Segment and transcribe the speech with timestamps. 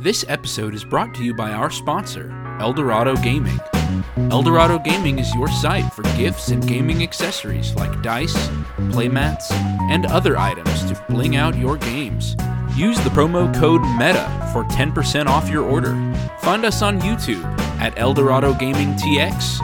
[0.00, 3.58] This episode is brought to you by our sponsor, Eldorado Gaming.
[4.30, 8.46] Eldorado Gaming is your site for gifts and gaming accessories like dice,
[8.92, 9.50] playmats,
[9.90, 12.36] and other items to bling out your games.
[12.76, 15.94] Use the promo code META for 10% off your order.
[16.42, 17.42] Find us on YouTube
[17.80, 19.60] at Eldorado Gaming TX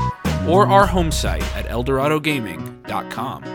[0.49, 3.55] or our home site at eldoradogaming.com.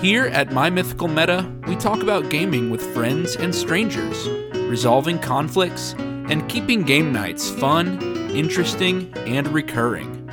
[0.00, 4.28] Here at My Mythical Meta, we talk about gaming with friends and strangers,
[4.68, 10.28] resolving conflicts, and keeping game nights fun, interesting, and recurring.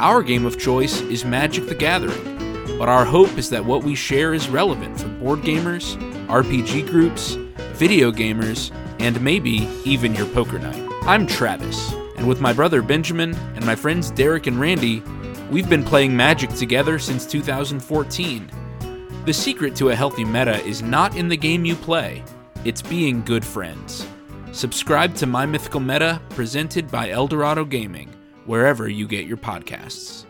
[0.00, 3.94] Our game of choice is Magic the Gathering, but our hope is that what we
[3.94, 5.96] share is relevant for board gamers,
[6.26, 7.34] RPG groups,
[7.74, 10.82] video gamers, and maybe even your poker night.
[11.02, 15.02] I'm Travis, and with my brother Benjamin and my friends Derek and Randy,
[15.50, 18.50] we've been playing Magic together since 2014.
[19.24, 22.22] The secret to a healthy meta is not in the game you play,
[22.66, 24.04] it's being good friends.
[24.50, 28.12] Subscribe to My Mythical Meta, presented by Eldorado Gaming,
[28.44, 30.24] wherever you get your podcasts.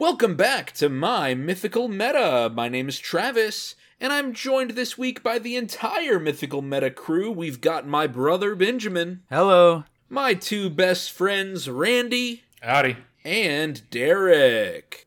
[0.00, 2.50] Welcome back to My Mythical Meta.
[2.52, 7.30] My name is Travis, and I'm joined this week by the entire Mythical Meta crew.
[7.30, 9.84] We've got my brother Benjamin, Hello.
[10.08, 12.96] my two best friends Randy, Howdy.
[13.24, 15.06] and Derek.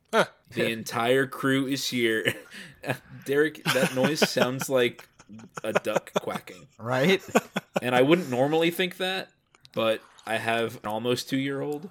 [0.51, 2.33] The entire crew is here.
[3.25, 5.08] Derek, that noise sounds like
[5.63, 6.67] a duck quacking.
[6.77, 7.21] Right?
[7.81, 9.29] And I wouldn't normally think that,
[9.73, 11.89] but I have an almost two year old,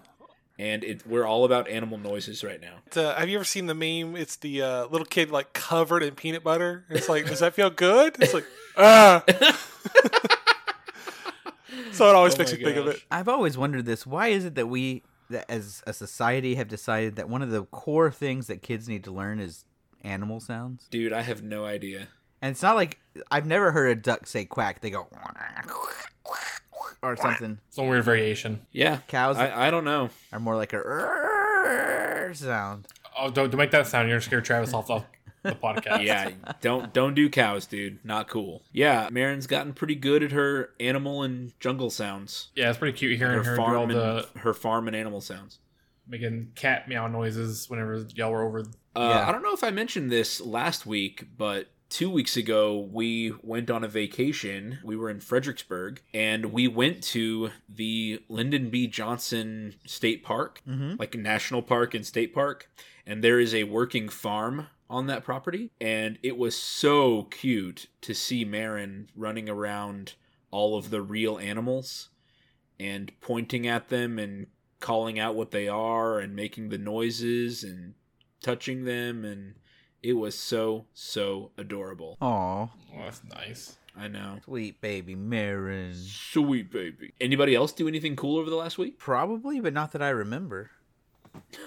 [0.58, 2.76] and it, we're all about animal noises right now.
[3.00, 4.16] Uh, have you ever seen the meme?
[4.16, 6.84] It's the uh, little kid like covered in peanut butter.
[6.90, 8.16] It's like, does that feel good?
[8.20, 9.22] It's like, ah.
[11.92, 13.02] so it always Oh makes my me think of it.
[13.10, 14.06] I've always wondered this.
[14.06, 17.64] Why is it that we, that as a society, have decided that one of the
[17.64, 19.64] core things that kids need to learn is
[20.02, 20.86] animal sounds?
[20.90, 22.08] Dude, I have no idea.
[22.42, 22.98] And it's not like
[23.30, 24.80] I've never heard a duck say quack.
[24.80, 25.08] They go
[27.02, 27.58] or something.
[27.70, 28.60] Some weird variation.
[28.72, 28.98] Yeah.
[29.08, 30.10] Cows I, I don't know.
[30.32, 32.86] are more like a sound.
[33.18, 34.08] Oh, don't, don't make that sound.
[34.08, 35.02] You're gonna scare Travis off the,
[35.42, 36.04] the podcast.
[36.04, 36.30] Yeah,
[36.60, 38.04] don't don't do cows, dude.
[38.04, 38.62] Not cool.
[38.72, 42.48] Yeah, Marin's gotten pretty good at her animal and jungle sounds.
[42.54, 44.94] Yeah, it's pretty cute hearing Her her, do all farm the and her farm and
[44.96, 45.58] animal sounds.
[46.06, 48.60] making cat meow noises whenever y'all were over.
[48.94, 49.28] Uh, Yeah.
[49.28, 53.70] I don't know if I mentioned this last week, but two weeks ago we went
[53.70, 54.78] on a vacation.
[54.84, 58.86] We were in Fredericksburg and we went to the Lyndon B.
[58.86, 60.98] Johnson State Park, Mhm.
[60.98, 62.70] like national park and state park.
[63.06, 65.70] And there is a working farm on that property.
[65.80, 70.14] And it was so cute to see Marin running around
[70.50, 72.08] all of the real animals
[72.78, 74.46] and pointing at them and
[74.80, 77.94] calling out what they are and making the noises and
[78.40, 79.54] touching them and
[80.02, 83.76] it was so so adorable Aw, Oh, that's nice.
[83.96, 85.94] i know sweet baby Marin.
[85.94, 90.02] sweet baby anybody else do anything cool over the last week Probably, but not that
[90.02, 90.70] I remember.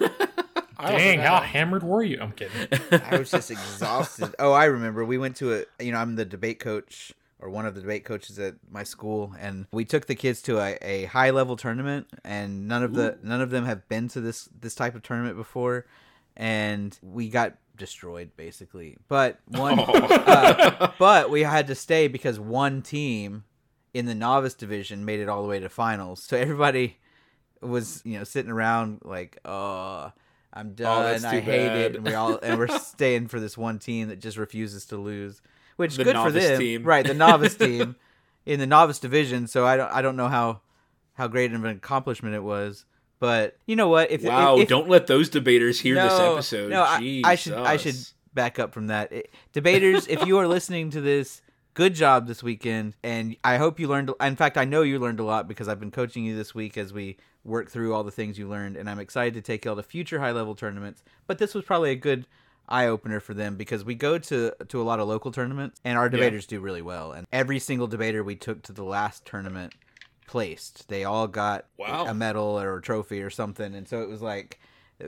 [0.78, 2.18] I Dang, how hammered were you?
[2.20, 2.66] I'm kidding.
[3.04, 4.34] I was just exhausted.
[4.38, 5.04] Oh, I remember.
[5.04, 8.04] We went to a, you know, I'm the debate coach or one of the debate
[8.04, 12.06] coaches at my school, and we took the kids to a, a high level tournament,
[12.24, 15.36] and none of the none of them have been to this this type of tournament
[15.36, 15.86] before,
[16.36, 18.96] and we got destroyed basically.
[19.08, 23.44] But one, uh, but we had to stay because one team
[23.94, 26.98] in the novice division made it all the way to finals, so everybody
[27.60, 30.12] was you know sitting around like, oh.
[30.54, 31.04] I'm done.
[31.04, 31.76] that's I hate bad.
[31.78, 31.96] it.
[31.96, 35.40] And we all and we're staying for this one team that just refuses to lose.
[35.76, 36.60] Which The good for them.
[36.60, 36.84] team.
[36.84, 37.96] Right, the novice team
[38.44, 39.46] in the novice division.
[39.46, 40.60] So I don't I don't know how
[41.14, 42.84] how great of an accomplishment it was.
[43.22, 44.10] But you know what?
[44.10, 47.76] If wow if, don't let those debaters hear this episode No, I, I should I
[47.76, 47.94] should
[48.34, 49.12] back up from that.
[49.12, 51.40] It- debaters, if you are listening to this,
[51.74, 54.10] good job this weekend, and I hope you learned.
[54.20, 56.76] In fact, I know you learned a lot because I've been coaching you this week
[56.76, 59.76] as we work through all the things you learned, and I'm excited to take y'all
[59.76, 61.04] to future high level tournaments.
[61.28, 62.26] But this was probably a good
[62.68, 65.96] eye opener for them because we go to to a lot of local tournaments, and
[65.96, 67.12] our debaters do really well.
[67.12, 69.74] And every single debater we took to the last tournament
[70.32, 70.88] placed.
[70.88, 72.06] They all got Wow.
[72.06, 74.58] a medal or a trophy or something, and so it was like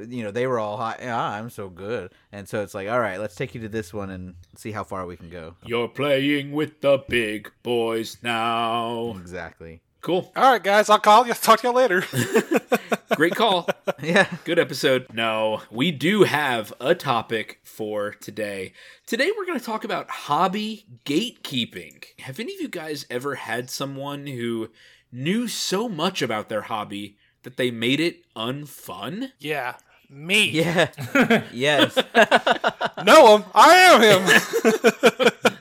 [0.08, 2.98] you know they were all hot yeah i'm so good and so it's like all
[2.98, 5.86] right let's take you to this one and see how far we can go you're
[5.86, 11.32] playing with the big boys now exactly cool All right, guys, I'll call you.
[11.34, 12.02] Talk to you later.
[13.16, 13.68] great call
[14.02, 15.06] yeah Good episode.
[15.14, 18.72] No, we do have a topic for today.
[19.06, 22.04] Today we're going to talk about hobby gatekeeping.
[22.20, 24.70] Have any of you guys ever had someone who
[25.14, 29.30] knew so much about their hobby that they made it unfun?
[29.38, 29.76] yeah,
[30.10, 30.50] me.
[30.50, 30.90] yeah
[31.52, 31.96] yes
[33.04, 33.44] Know him.
[33.54, 35.30] I am him.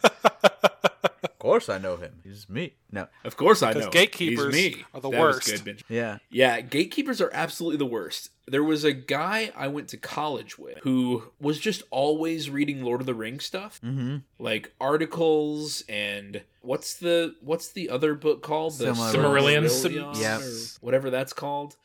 [1.54, 2.20] course I know him.
[2.24, 2.74] He's me.
[2.92, 3.08] No.
[3.24, 3.90] Of course I know.
[3.92, 4.86] gatekeepers He's me.
[4.94, 5.64] are the That worst.
[5.64, 6.18] good, Yeah.
[6.32, 8.30] Yeah, gatekeepers are absolutely the worst.
[8.48, 13.02] There was a guy I went to college with who was just always reading Lord
[13.02, 14.18] of the Rings stuff, Mm-hmm.
[14.40, 18.78] like articles and what's the what's the other book called?
[18.80, 19.66] The Silmarillion.
[19.66, 20.42] Silmarillion Yep.
[20.82, 21.76] whatever that's called.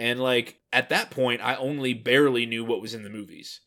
[0.00, 3.60] And like at that point, I only barely knew what was in the movies.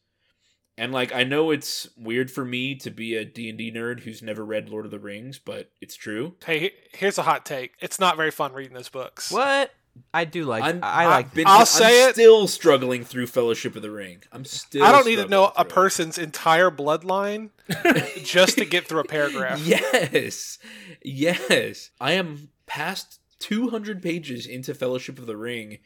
[0.77, 4.43] And like I know it's weird for me to be a D&D nerd who's never
[4.45, 6.35] read Lord of the Rings, but it's true.
[6.45, 7.73] Hey, here's a hot take.
[7.79, 9.31] It's not very fun reading those books.
[9.31, 9.71] What?
[10.13, 10.63] I do like.
[10.63, 11.27] I'm, I like.
[11.27, 12.13] Benjamin, I'll I'm say it.
[12.15, 14.23] Still struggling through Fellowship of the Ring.
[14.31, 14.83] I'm still.
[14.83, 15.69] I don't need to know a through it.
[15.69, 17.51] person's entire bloodline
[18.23, 19.65] just to get through a paragraph.
[19.65, 20.59] Yes,
[21.01, 21.91] yes.
[22.01, 25.79] I am past 200 pages into Fellowship of the Ring,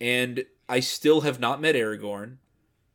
[0.00, 2.38] and I still have not met Aragorn,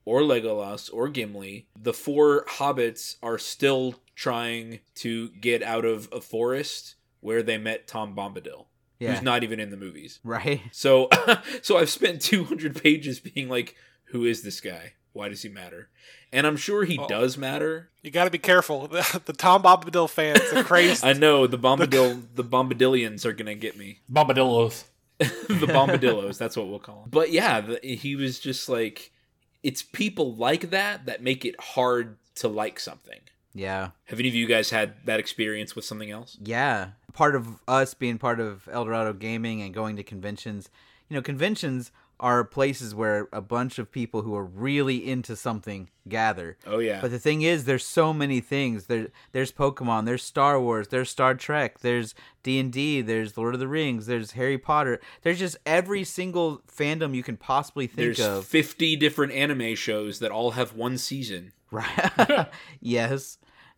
[0.07, 1.67] or Legolas, or Gimli.
[1.77, 7.87] The four hobbits are still trying to get out of a forest where they met
[7.87, 8.67] Tom Bombadil,
[8.99, 9.11] Yeah.
[9.13, 10.19] who's not even in the movies.
[10.23, 10.61] right.
[10.71, 11.09] So,
[11.61, 13.75] so I've spent 200 pages being like,
[14.11, 14.93] "Who is this guy?
[15.11, 15.89] Why does he matter?"
[16.31, 17.07] And I'm sure he Oh.
[17.07, 17.89] does matter.
[18.01, 18.87] You got to be careful.
[18.91, 21.05] The, the Tom Bombadil fans are crazy.
[21.05, 23.99] I know the Bombadil, the Bombadillions are gonna get me.
[24.09, 24.85] Bombadillos.
[25.19, 27.09] the Bombadillos, that's what we'll call them.
[27.09, 29.11] But yeah, the, he was just like,
[29.63, 33.19] it's people like that that make it hard to like something.
[33.53, 33.89] Yeah.
[34.05, 36.37] Have any of you guys had that experience with something else?
[36.41, 36.89] Yeah.
[37.13, 40.69] Part of us being part of Eldorado Gaming and going to conventions,
[41.09, 45.89] you know, conventions are places where a bunch of people who are really into something
[46.07, 46.57] gather.
[46.65, 48.85] Oh yeah, But the thing is, there's so many things.
[48.87, 53.53] There, there's Pokemon, there's Star Wars, there's Star Trek, there's D and D, there's Lord
[53.53, 54.99] of the Rings, there's Harry Potter.
[55.21, 58.45] There's just every single fandom you can possibly think there's of.
[58.45, 61.51] 50 different anime shows that all have one season.
[61.71, 62.47] Right?
[62.81, 63.37] yes.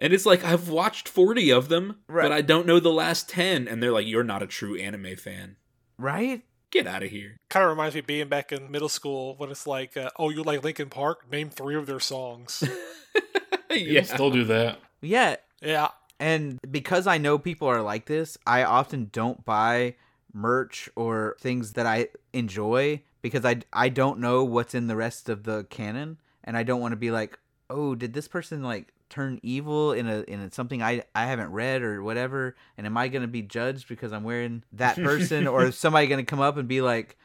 [0.00, 2.22] And it's like I've watched 40 of them, Right.
[2.22, 5.16] but I don't know the last 10 and they're like you're not a true anime
[5.16, 5.56] fan.
[5.98, 6.42] Right?
[6.70, 7.36] Get out of here.
[7.48, 10.30] kind of reminds me of being back in middle school when it's like, uh, oh,
[10.30, 11.30] you like Linkin Park?
[11.30, 12.62] Name three of their songs.
[13.70, 14.00] yeah.
[14.00, 14.78] People still do that.
[15.00, 15.36] Yeah.
[15.62, 15.88] yeah.
[16.20, 19.94] And because I know people are like this, I often don't buy
[20.32, 25.28] merch or things that I enjoy because I I don't know what's in the rest
[25.28, 27.38] of the canon and I don't want to be like,
[27.70, 31.82] "Oh, did this person like turn evil in a in something I I haven't read
[31.82, 35.64] or whatever and am I going to be judged because I'm wearing that person or
[35.66, 37.16] is somebody going to come up and be like,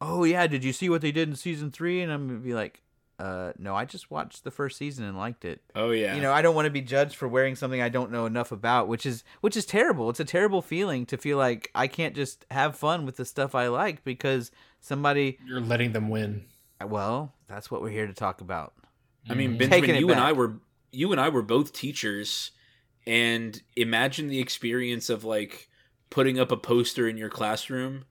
[0.00, 2.44] "Oh yeah, did you see what they did in season 3?" and I'm going to
[2.44, 2.82] be like,
[3.18, 6.14] "Uh, no, I just watched the first season and liked it." Oh yeah.
[6.14, 8.52] you know i don't want to be judged for wearing something i don't know enough
[8.52, 12.14] about which is which is terrible it's a terrible feeling to feel like i can't
[12.14, 14.50] just have fun with the stuff i like because
[14.80, 16.44] somebody You're letting them win.
[16.84, 18.74] well that's what we're here to talk about
[19.30, 20.18] I mean, Benjamin, it you and.
[20.20, 20.54] I were
[20.92, 22.52] you and I were both teachers,
[23.06, 25.68] and imagine the experience of like
[26.10, 28.04] putting up a poster in your classroom,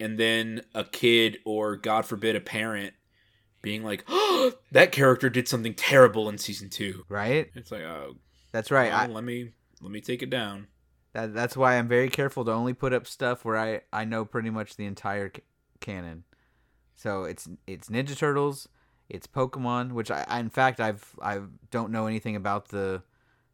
[0.00, 2.94] and then a kid or God forbid a parent
[3.60, 7.04] being like, "Oh, that character did something terrible in season two.
[7.08, 8.16] right It's like, oh,
[8.52, 10.68] that's right well, I, let me let me take it down.
[11.12, 14.24] that, that's why i'm very careful to only put up stuff where i i know
[14.24, 15.42] pretty much the entire c-
[15.80, 16.24] canon
[16.94, 18.68] so it's it's ninja turtles
[19.12, 21.38] it's pokemon which i, I in fact i've i
[21.70, 23.02] don't know anything about the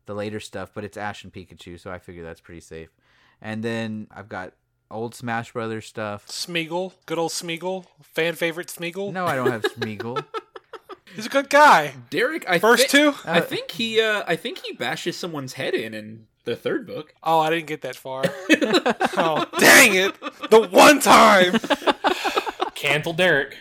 [0.06, 2.88] the later stuff but it's ash and pikachu so i figure that's pretty safe
[3.42, 4.52] and then i've got
[4.90, 9.12] old smash brothers stuff Smeagol, good old Smeagol, fan favorite Smeagol.
[9.12, 10.24] no i don't have smeagol
[11.16, 11.94] He's a good guy.
[12.10, 13.14] Derek, I First thi- two?
[13.24, 16.86] I Uh, think he uh I think he bashes someone's head in in the third
[16.86, 17.14] book.
[17.22, 18.24] Oh, I didn't get that far.
[19.16, 20.14] oh, dang it.
[20.50, 21.58] The one time.
[22.74, 23.56] Cancel Derek.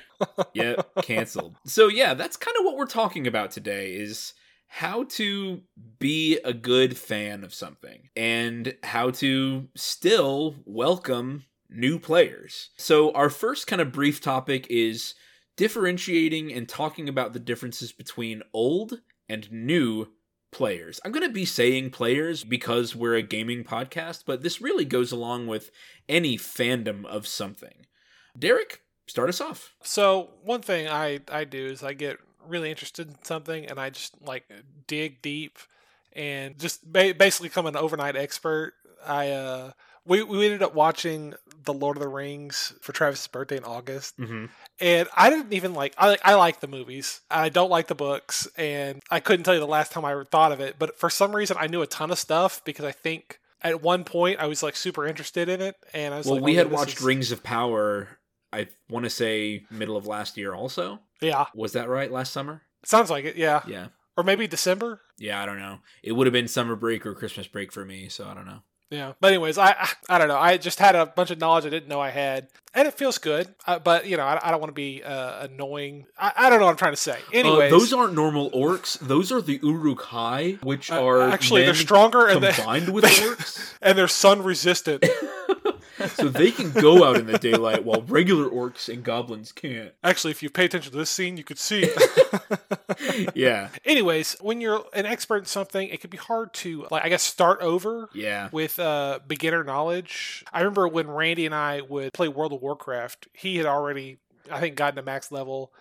[0.53, 1.55] Yep, canceled.
[1.65, 4.33] So yeah, that's kind of what we're talking about today is
[4.67, 5.61] how to
[5.99, 12.69] be a good fan of something and how to still welcome new players.
[12.77, 15.15] So our first kind of brief topic is
[15.55, 20.07] differentiating and talking about the differences between old and new
[20.51, 20.99] players.
[21.03, 25.11] I'm going to be saying players because we're a gaming podcast, but this really goes
[25.11, 25.71] along with
[26.07, 27.85] any fandom of something.
[28.37, 29.73] Derek, start us off.
[29.83, 33.89] So one thing I I do is I get really interested in something and I
[33.89, 34.45] just like
[34.87, 35.57] dig deep
[36.13, 38.73] and just ba- basically become an overnight expert.
[39.05, 39.71] I uh
[40.05, 41.33] we we ended up watching
[41.65, 44.45] the Lord of the Rings for Travis's birthday in August, Mm-hmm.
[44.79, 47.19] and I didn't even like I I like the movies.
[47.29, 50.53] I don't like the books, and I couldn't tell you the last time I thought
[50.53, 50.75] of it.
[50.79, 54.05] But for some reason, I knew a ton of stuff because I think at one
[54.05, 56.57] point I was like super interested in it, and I was Well, like, we oh,
[56.63, 58.07] had watched is- Rings of Power.
[58.57, 60.53] I want to say middle of last year.
[60.53, 62.11] Also, Yeah, was that right?
[62.11, 62.61] Last summer?
[62.83, 63.35] sounds like it.
[63.35, 63.61] Yeah.
[63.67, 63.87] Yeah.
[64.17, 65.01] or maybe December.
[65.19, 65.79] Yeah, I don't know.
[66.03, 68.61] It would have been summer break or Christmas break for me, so I don't know.
[68.89, 70.37] Yeah, but anyways, I I, I don't know.
[70.37, 73.17] I just had a bunch of knowledge I didn't know I had, and it feels
[73.17, 73.53] good.
[73.67, 76.05] Uh, but you know, I, I don't want to be uh, annoying.
[76.17, 77.19] I, I don't know what I'm trying to say.
[77.33, 78.97] Anyways, Uh, those aren't normal orcs.
[78.99, 83.09] Those are the Uruk-hai, which Uh, are actually, they're stronger and they- combined with they-
[83.09, 85.03] orcs, and they're sun resistant.
[86.09, 89.93] So they can go out in the daylight while regular orcs and goblins can't.
[90.03, 91.89] Actually, if you pay attention to this scene, you could see.
[93.35, 97.09] Yeah, Anyways, when you're an expert in something, it can be hard to, like, I
[97.09, 100.43] guess, start over yeah, with uh, beginner knowledge.
[100.51, 104.17] I remember when Randy and I would play World of Warcraft, he had already,
[104.51, 105.71] I think, gotten to max level,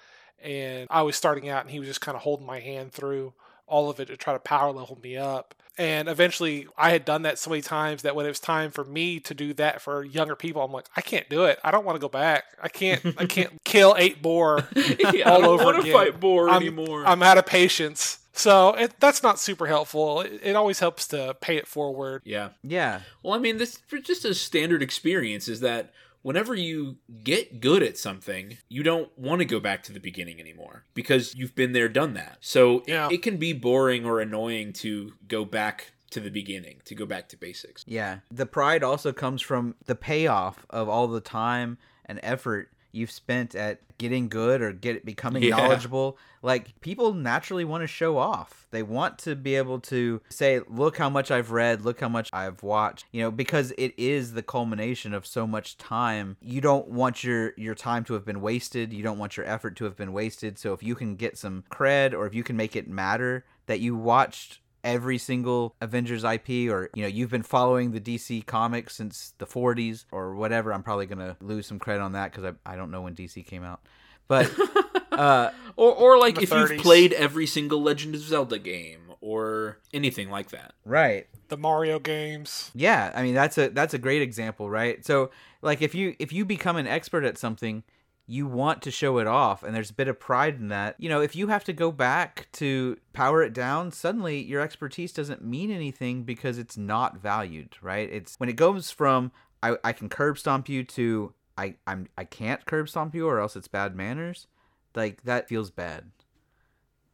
[0.42, 3.32] and I was starting out, and he was just kind of holding my hand through
[3.66, 5.54] all of it to try to power level me up.
[5.78, 8.84] And eventually, I had done that so many times that when it was time for
[8.84, 11.58] me to do that for younger people, I'm like, I can't do it.
[11.62, 12.44] I don't want to go back.
[12.62, 13.04] I can't.
[13.18, 15.46] I can't kill eight boar yeah all over again.
[15.46, 17.06] I don't wanna fight boar I'm- anymore.
[17.06, 18.20] I'm out of patience.
[18.32, 20.20] So it, that's not super helpful.
[20.20, 22.20] It, it always helps to pay it forward.
[22.26, 22.50] yeah.
[22.62, 23.00] Yeah.
[23.22, 25.92] Well, I mean, this for just a standard experience is that
[26.26, 30.40] whenever you get good at something, you don't want to go back to the beginning
[30.40, 32.38] anymore because you've been there, done that.
[32.40, 33.08] So it- Yeah.
[33.12, 37.28] it, can be boring or annoying to go back to the beginning, to go back
[37.28, 37.84] to basics.
[37.86, 38.18] Yeah.
[38.28, 43.54] The pride also comes from the payoff of all the time and effort you've spent
[43.54, 45.50] at getting good or get becoming Yeah.
[45.56, 46.18] knowledgeable.
[46.42, 48.66] Like people naturally want to show off.
[48.70, 52.28] They want to be able to say, "Look how much I've read, look how much
[52.32, 56.36] I've watched." You know, because it is the culmination of so much time.
[56.40, 58.92] You don't want your your time to have been wasted.
[58.92, 60.58] You don't want your effort to have been wasted.
[60.58, 63.80] So if you can get some cred or if you can make it matter that
[63.80, 68.94] you watched every single Avengers IP or you know you've been following the DC comics
[68.94, 72.44] since the 40s or whatever I'm probably going to lose some credit on that cuz
[72.44, 73.80] I I don't know when DC came out.
[74.28, 74.50] But
[75.12, 76.70] uh Or, or like if 30s.
[76.70, 80.74] you've played every single Legend of Zelda game or anything like that.
[80.84, 81.26] right.
[81.48, 82.70] The Mario games.
[82.74, 85.04] Yeah, I mean that's a that's a great example, right?
[85.04, 85.30] So
[85.62, 87.82] like if you if you become an expert at something,
[88.26, 90.96] you want to show it off and there's a bit of pride in that.
[90.98, 95.12] You know, if you have to go back to power it down, suddenly your expertise
[95.12, 98.08] doesn't mean anything because it's not valued, right?
[98.10, 99.30] It's when it goes from
[99.62, 103.40] I, I can curb stomp you to I I'm I can't curb stomp you or
[103.40, 104.48] else it's bad manners.
[104.94, 106.10] Like that feels bad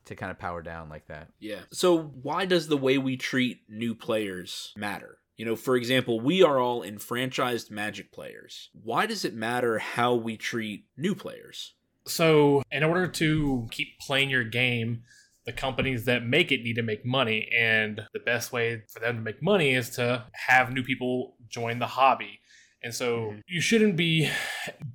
[0.07, 1.29] to kind of power down like that.
[1.39, 1.61] Yeah.
[1.71, 5.19] So why does the way we treat new players matter?
[5.37, 8.71] You know, for example, we are all enfranchised Magic players.
[8.73, 11.75] Why does it matter how we treat new players?
[12.07, 15.03] So, in order to keep playing your game,
[15.45, 19.17] the companies that make it need to make money, and the best way for them
[19.17, 22.41] to make money is to have new people join the hobby.
[22.83, 23.43] And so, Mhm.
[23.47, 24.29] you shouldn't be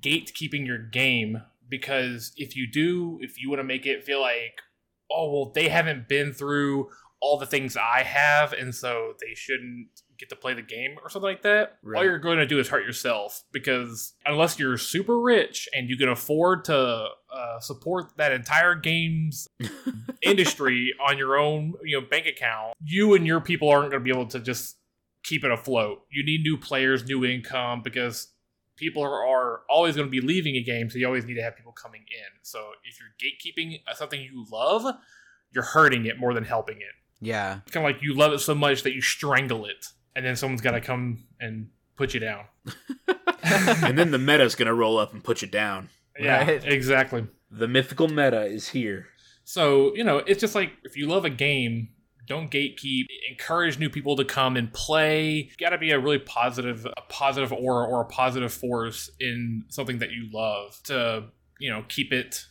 [0.00, 4.60] gatekeeping your game because if you do, if you want to make it feel like,
[5.10, 6.90] oh, well, they haven't been through
[7.20, 11.08] all the things I have, and so they shouldn't get to play the game or
[11.08, 11.98] something like that, Right.
[11.98, 15.96] all you're going to do is hurt yourself because unless you're super rich and you
[15.96, 19.48] can afford to uh, support that entire games
[20.22, 24.04] industry on your own you know bank account, you and your people aren't going to
[24.04, 24.76] be able to just
[25.22, 26.02] keep it afloat.
[26.10, 28.28] You need new players, new income because
[28.76, 31.42] people are, are always going to be leaving a game, so you always need to
[31.42, 32.38] have people coming in.
[32.42, 34.94] So if you're gatekeeping something you love,
[35.52, 36.94] you're hurting it more than helping it.
[37.20, 37.58] Yeah.
[37.66, 39.86] It's kind of like you love it so much that you strangle it,
[40.18, 42.44] and then someone's got to come and put you down.
[43.44, 45.88] and then the meta's gonna roll up and put you down.
[46.18, 46.64] Yeah, Right.
[46.64, 47.26] exactly.
[47.50, 49.06] The mythical meta is here.
[49.44, 51.90] So, you know, it's just like if you love a game,
[52.26, 53.04] don't gatekeep.
[53.30, 55.30] Encourage new people to come and play.
[55.30, 59.64] You got to be a really positive, a positive aura or a positive force in
[59.68, 61.26] something that you love to,
[61.60, 62.44] you know, keep it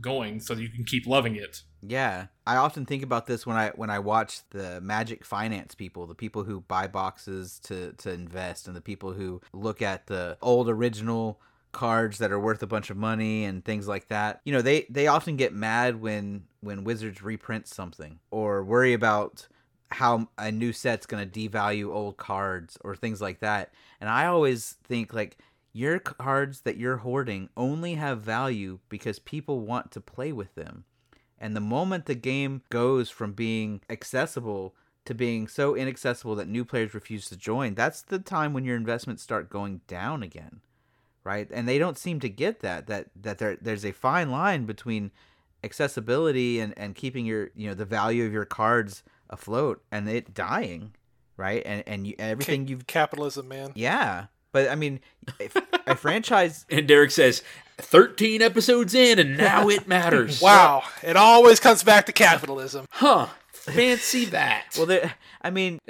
[0.00, 1.62] going so that you can keep loving it.
[1.80, 6.06] Yeah, I often think about this when I when I watch the magic finance people,
[6.06, 10.36] the people who buy boxes to to invest, and the people who look at the
[10.42, 11.40] old original
[11.72, 14.40] cards that are worth a bunch of money and things like that.
[14.44, 19.48] You know, they they often get mad when when Wizards reprint something or worry about
[19.90, 23.72] how a new set's going to devalue old cards or things like that.
[24.00, 25.38] And I always think like
[25.72, 30.84] your cards that you're hoarding only have value because people want to play with them.
[31.44, 34.74] And the moment the game goes from being accessible
[35.04, 38.76] to being so inaccessible that new players refuse to join, that's the time when your
[38.76, 40.62] investments start going down again.
[41.22, 41.46] Right?
[41.50, 45.10] And they don't seem to get that that that there there's a fine line between
[45.62, 50.32] accessibility and and keeping your, you know, the value of your cards afloat and it
[50.32, 50.94] dying,
[51.36, 51.62] right?
[51.66, 53.72] And and you, everything you've Capitalism, man.
[53.74, 54.28] yeah.
[54.54, 55.00] But I mean,
[55.40, 57.42] if a franchise And Derek says,
[57.78, 60.40] 13 episodes in, and now it matters.
[60.44, 62.86] Wow, it always comes back to capitalism.
[62.92, 63.26] Huh.
[63.50, 64.66] Fancy that.
[64.76, 65.14] Well, there.
[65.42, 65.80] I mean,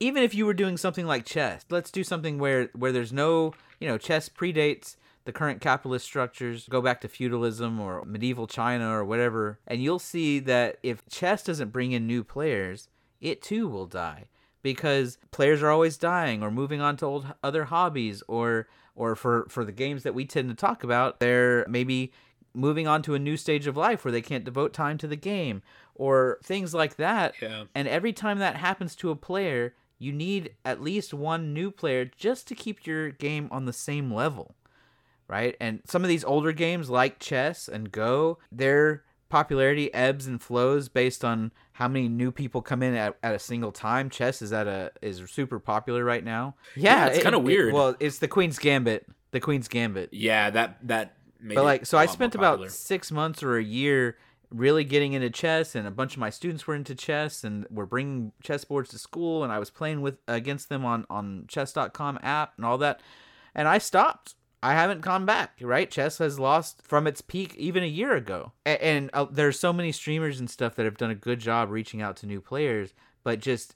[0.00, 3.54] even if you were doing something like chess, let's do something where where there's no,
[3.78, 6.66] you know, chess predates the current capitalist structures.
[6.68, 11.44] Go back to feudalism or medieval China or whatever, and you'll see that if chess
[11.44, 12.88] doesn't bring in new players,
[13.20, 14.26] it too will die
[14.62, 19.46] because players are always dying or moving on to old other hobbies or or for
[19.48, 22.12] for the games that we tend to talk about, they're maybe
[22.52, 25.16] moving on to a new stage of life where they can't devote time to the
[25.16, 25.62] game
[25.94, 27.34] or things like that.
[27.40, 27.64] Yeah.
[27.74, 32.04] And every time that happens to a player, you need at least one new player
[32.04, 34.54] just to keep your game on the same level.
[35.28, 35.56] Right?
[35.60, 40.88] And some of these older games like chess and Go, their popularity ebbs and flows
[40.90, 44.10] based on how many new people come in at, at a single time.
[44.10, 46.56] Chess is at a is super popular right now.
[46.76, 47.72] Yeah, it's it- kinda it- weird.
[47.72, 49.06] well, it's the Queen's Gambit.
[49.30, 53.10] The Queen's Gambit Yeah, that that made but it like so I spent about six
[53.10, 54.18] months or a year
[54.50, 57.86] really getting into chess and a bunch of my students were into chess and were
[57.86, 62.18] bringing chess boards to school and i was playing with against them on on chess.com
[62.20, 63.00] app and all that
[63.54, 67.82] and i stopped i haven't gone back right chess has lost from its peak even
[67.82, 71.10] a year ago A- and, uh, there's so many streamers and stuff that have done
[71.10, 73.74] a good job reaching out to new players but just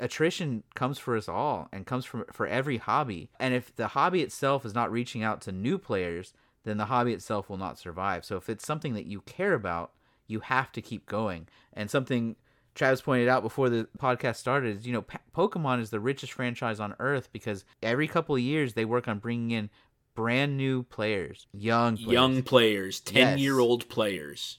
[0.00, 3.30] attrition comes for us all and comes from for every hobby.
[3.40, 6.32] And if the hobby itself is not reaching out to new players,
[6.64, 8.24] then the hobby itself will not survive.
[8.24, 9.92] So if it's something that you care about,
[10.26, 11.48] you have to keep going.
[11.72, 12.36] And something
[12.74, 16.32] Travis pointed out before the podcast started is, you know, P- Pokemon is the richest
[16.32, 19.70] franchise on earth because every couple of years they work on bringing in
[20.18, 22.12] brand new players, young players.
[22.12, 23.38] young players, 10 Yes.
[23.38, 24.58] year old players.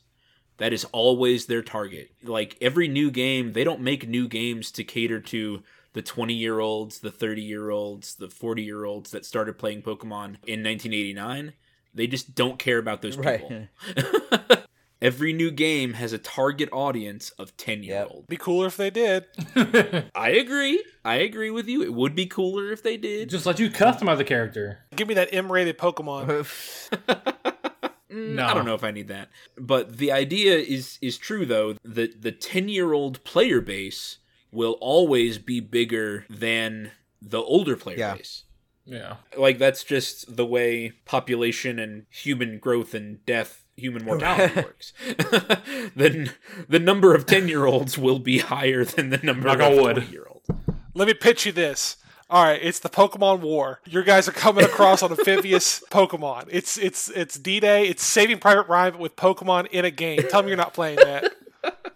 [0.55, 2.11] That is always their target.
[2.23, 5.61] Like every new game, they don't make new games to cater to
[5.93, 9.81] the 20 year olds, the 30 year olds, the 40 year olds that started playing
[9.81, 11.53] Pokemon in 1989.
[11.93, 13.67] They just don't care about those people.
[13.97, 14.58] Right.
[15.01, 18.27] every new game has a target audience of 10 year old.
[18.27, 19.25] Be cooler if they did.
[20.15, 20.83] I agree.
[21.05, 21.81] I agree with you.
[21.83, 23.29] It would be cooler if they did.
[23.29, 24.79] Just let you customize the character.
[24.95, 26.45] Give me that M-rated Pokemon.
[28.11, 28.45] Mm, No.
[28.47, 29.29] I don't know if I need that.
[29.55, 31.75] But the idea is is true though.
[31.83, 34.17] that the 10-year-old player base
[34.51, 38.15] will always be bigger than the older player Yeah.
[38.15, 38.45] base.
[38.85, 39.17] Yeah.
[39.37, 44.05] Like that's just the way population and human growth and death, human oh.
[44.05, 44.93] mortality works.
[45.95, 46.31] then
[46.67, 49.95] the number of 10-year-olds will be higher than the number Knock of on wood.
[49.97, 50.49] 20-year-olds.
[50.93, 51.97] Let me pitch you this.
[52.31, 53.81] All right, it's the Pokemon War.
[53.87, 56.45] Your guys are coming across on amphibious Pokemon.
[56.51, 57.87] It's it's it's D Day.
[57.87, 60.19] It's Saving Private Ryan but with Pokemon in a game.
[60.29, 61.31] Tell me you're not playing that.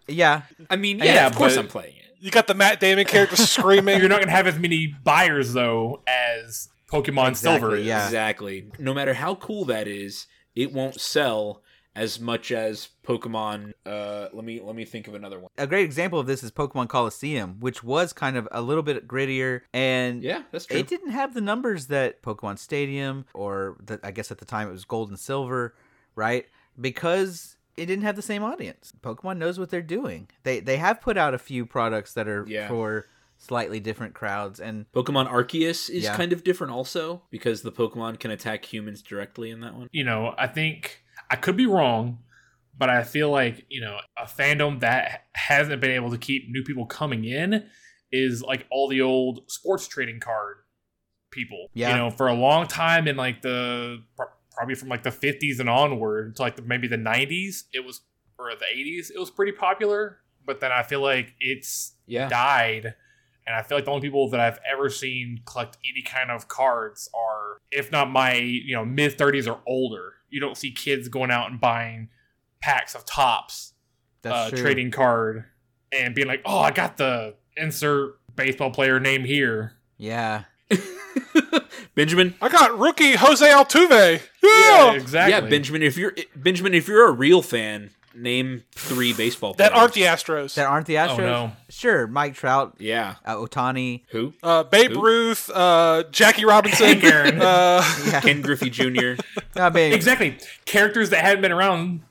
[0.07, 0.41] yeah.
[0.71, 2.15] I mean, yeah, Yeah, of course I'm playing it.
[2.19, 3.99] You got the Matt Damon character screaming.
[3.99, 7.85] You're not going to have as many buyers, though, as Pokemon Exactly, Silver is.
[7.85, 8.05] yeah.
[8.05, 8.71] Exactly.
[8.79, 11.61] No matter how cool that is, it won't sell
[11.95, 13.73] as much as Pokemon.
[13.85, 15.49] Uh, let me let me think of another one.
[15.57, 19.07] A great example of this is Pokemon Colosseum, which was kind of a little bit
[19.07, 20.77] grittier and Yeah, that's true.
[20.77, 24.67] It didn't have the numbers that Pokemon Stadium or that I guess at the time
[24.69, 25.75] it was Gold and Silver,
[26.15, 26.45] right?
[26.79, 28.93] Because it didn't have the same audience.
[29.01, 30.27] Pokemon knows what they're doing.
[30.43, 32.67] They they have put out a few products that are Yeah.
[32.67, 33.05] for
[33.37, 36.15] slightly different crowds and Pokemon Arceus is Yeah.
[36.15, 39.89] kind of different also because the Pokemon can attack humans directly in that one.
[39.91, 41.02] You know, I think
[41.33, 42.19] I could be wrong,
[42.77, 46.63] but I feel like, you know, a fandom that hasn't been able to keep new
[46.63, 47.65] people coming in
[48.11, 50.57] is like all the old sports trading card
[51.31, 51.69] people.
[51.73, 51.89] Yeah.
[51.89, 54.03] You know, for a long time in like the
[54.51, 58.01] probably from like the 50s and onward to like the, maybe the 90s, it was
[58.37, 62.29] or the 80s, it was pretty popular, but then I feel like it's Yeah.
[62.29, 62.93] died.
[63.47, 66.47] And I feel like the only people that I've ever seen collect any kind of
[66.47, 70.13] cards are, if not my, you know, mid 30s or older.
[70.33, 72.09] You don't see kids going out and buying
[72.61, 73.73] packs of Topps,
[74.21, 74.59] that's uh, true.
[74.59, 75.45] trading card,
[75.91, 79.73] and being like, oh, I got the insert baseball player name here.
[79.97, 80.43] Yeah.
[81.95, 82.33] Benjamin.
[82.41, 84.21] I got rookie Jose Altuve.
[84.41, 84.93] Yeah, Yeah.
[84.93, 85.31] exactly.
[85.33, 85.83] Yeah, Benjamin.
[85.83, 89.53] If you're Benjamin, if you're a real fan, name three baseball.
[89.53, 89.71] Players.
[89.71, 90.53] that aren't the Astros.
[90.55, 91.17] That aren't the Astros.
[91.17, 91.51] no.
[91.69, 93.15] Sure, Mike Trout, Yeah.
[93.25, 94.03] uh, Ohtani.
[94.09, 94.33] Who?
[94.43, 95.01] uh, Babe Who?
[95.01, 97.41] Ruth, uh, Jackie Robinson, Aaron.
[97.41, 98.21] uh, Yeah.
[98.21, 99.15] Ken Griffey Jr.
[99.55, 100.37] I mean, Exactly.
[100.65, 102.01] Characters that hadn't been around,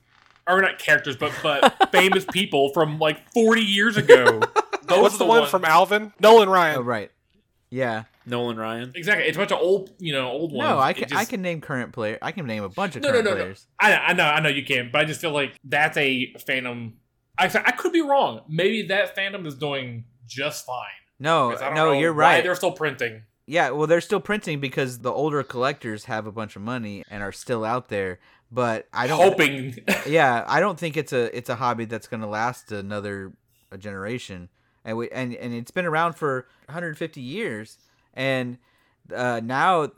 [0.49, 4.41] or not characters, but but famous people from like 40 years ago.
[4.85, 6.13] Those what's are the one ones- from Alvin?
[6.21, 6.79] Nolan Ryan.
[6.79, 7.11] oh, right.
[7.71, 8.05] Yeah.
[8.27, 8.93] Nolan Ryan.
[8.95, 9.27] Exactly.
[9.27, 10.69] It's a bunch of old, you know, old ones.
[10.69, 12.19] No, I can just- I can name current player.
[12.23, 13.37] I can name a bunch of No, no, current no, no.
[13.37, 13.67] players.
[13.81, 16.93] I, I know, I know you can, but I just feel like that's a fandom.
[17.39, 18.43] I, I could be wrong.
[18.49, 20.87] Maybe that fandom is doing just fine.
[21.19, 22.43] No, 'Cause no, you're right.
[22.43, 23.23] They're still printing.
[23.47, 27.23] Yeah, well, they're still printing because the older collectors have a bunch of money and
[27.23, 28.19] are still out there.
[28.51, 29.19] But I don't.
[29.21, 29.79] Hoping.
[30.07, 33.33] Yeah, I don't think it's a it's a hobby that's going to last another
[33.71, 34.49] a generation.
[34.85, 37.79] And we and and it's been around for 150 years,
[38.15, 38.59] and
[39.15, 39.91] uh, now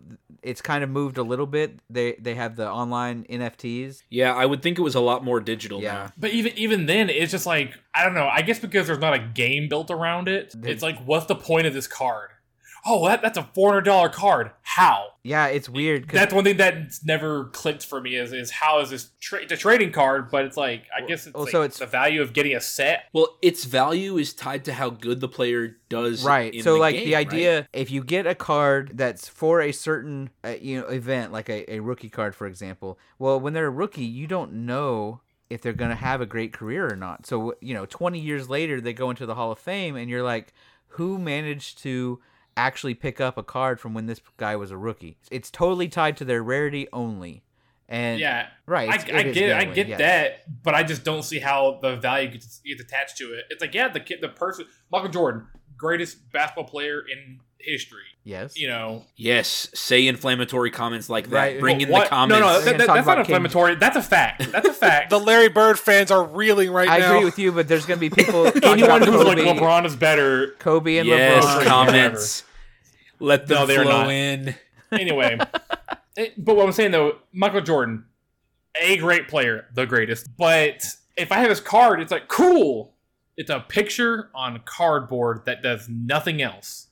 [0.43, 1.79] it's kind of moved a little bit.
[1.89, 4.03] They they have the online NFTs.
[4.11, 5.93] Yeah, I would think it was a lot more digital Yeah.
[5.93, 6.13] now.
[6.19, 8.27] But even even then, it's just like I don't know.
[8.29, 11.67] I guess because there's not a game built around it, it's like, what's the point
[11.67, 12.31] of this card?
[12.87, 14.51] Oh, that, that's a four hundred dollar card.
[14.63, 15.07] How?
[15.23, 16.07] Yeah, it's weird.
[16.07, 18.17] 'cause- That's one thing that's never clicked for me.
[18.17, 19.09] Is is how is this?
[19.21, 21.87] Tra- it's a trading card, but it's like I guess it's, well, like it's- the
[21.87, 23.05] value of getting a set.
[23.15, 26.25] Well, its value is tied to how good the player does.
[26.25, 27.27] right in so the like game, the right?
[27.27, 31.49] idea if you get a card that's for a certain uh, you know event like
[31.49, 35.21] a, a rookie card for example well when they're a rookie you don't know
[35.51, 38.49] if they're going to have a great career or not so you know 20 years
[38.49, 40.53] later they go into the hall of fame and you're like
[40.89, 42.21] who managed to
[42.57, 46.17] actually pick up a card from when this guy was a rookie it's totally tied
[46.17, 47.43] to their rarity only
[47.89, 49.99] and Yeah, right I, I get I get yes.
[49.99, 53.45] that, but I just don't see how the value gets, gets attached to it.
[53.51, 58.03] It's like yeah, the kid, the person, Michael Jordan, greatest basketball player in history.
[58.25, 61.37] yes You know, Yes, say inflammatory comments like that.
[61.37, 61.61] Right.
[61.61, 62.41] Bring But in what- the comments.
[62.41, 63.75] No, no, We're that, that- that's not about King- inflammatory.
[63.77, 64.51] That's a fact.
[64.53, 65.11] That's a fact.
[65.11, 67.07] The Larry Bird fans are reeling right I now.
[67.13, 68.45] I agree with you, but there's gonna be people.
[68.53, 70.49] talking Anyone about who's like LeBron is better.
[70.59, 71.65] Kobe and yes, LeBron.
[71.67, 72.45] comments.
[73.21, 74.11] Let them No, they're flow not.
[74.11, 74.55] in.
[74.93, 75.49] Anyway, it-
[76.17, 78.05] eh, but what I'm saying though, Michael Jordan,
[78.81, 80.37] a great player, the greatest.
[80.37, 80.85] But
[81.17, 82.93] if I have his card, it's like cool.
[83.37, 86.84] It's a picture on cardboard that does nothing else.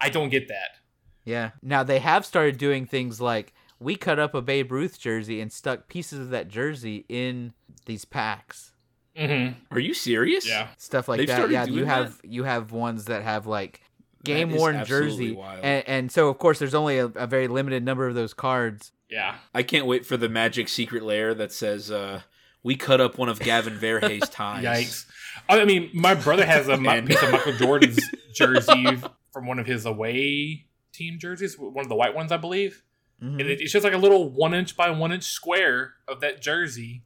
[0.00, 0.76] I don't get that.
[1.24, 1.50] Yeah.
[1.62, 5.52] Now they have started doing things like we cut up a Babe Ruth jersey and
[5.52, 7.52] stuck pieces of that jersey in
[7.86, 8.72] these packs.
[9.16, 9.58] Mm-hmm.
[9.74, 10.46] Are you serious?
[10.48, 10.68] Yeah.
[10.78, 11.34] Stuff like They've that.
[11.34, 13.82] started Yeah, you doing have you have ones that have like
[14.24, 15.64] game worn jersey, wild.
[15.64, 18.92] and, and so of course there's only a, a very limited number of those cards.
[19.10, 19.36] Yeah.
[19.54, 22.22] I can't wait for the magic secret layer that says uh,
[22.62, 24.64] we cut up one of Gavin Verhey's ties.
[24.64, 25.06] Yikes.
[25.48, 27.98] I mean, my brother has a piece of Michael Jordan's
[28.34, 28.98] jersey
[29.32, 32.82] from one of his away team jerseys, one of the white ones, I believe.
[33.22, 33.32] Mhm.
[33.38, 36.40] and it, it's just like a little one inch by one inch square of that
[36.40, 37.02] jersey,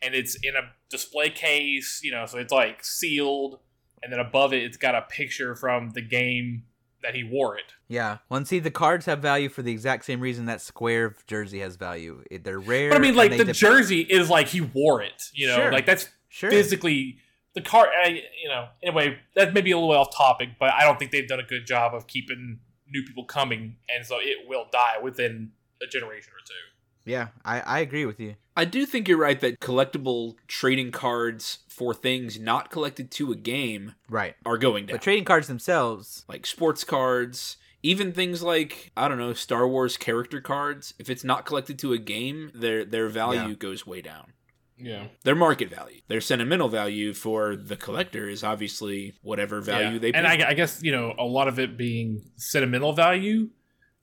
[0.00, 3.60] and it's in a display case, you know, so it's like sealed,
[4.02, 6.64] and then above it, it's got a picture from the game
[7.02, 7.74] that he wore it.
[7.86, 8.18] Yeah.
[8.30, 11.26] Well, and see, the cards have value for the exact same reason that square of
[11.26, 12.24] jersey has value.
[12.30, 12.88] They're rare.
[12.88, 15.72] But I mean, like the jersey is like he wore it, you know, Sure.
[15.72, 16.48] like that's Sure.
[16.50, 17.18] physically
[17.54, 17.88] the card.
[18.02, 21.10] I, you know, anyway, that may be a little off topic, but I don't think
[21.10, 24.96] they've done a good job of keeping new people coming, and so it will die
[25.02, 27.10] within a generation or two.
[27.10, 28.36] Yeah, I, I agree with you.
[28.56, 33.34] I do think you're right that collectible trading cards for things not collected to a
[33.36, 34.36] game Right.
[34.46, 34.94] are going down.
[34.96, 39.96] But trading cards themselves, like sports cards, even things like I don't know Star Wars
[39.96, 40.94] character cards.
[40.98, 43.54] If it's not collected to a game, their their value Yeah.
[43.54, 44.34] goes way down.
[44.82, 45.06] Yeah.
[45.24, 49.98] Their market value, their sentimental value for the collector is obviously whatever value Yeah.
[49.98, 50.12] they.
[50.12, 50.26] and.
[50.26, 53.48] I, I guess you know a lot of it being sentimental value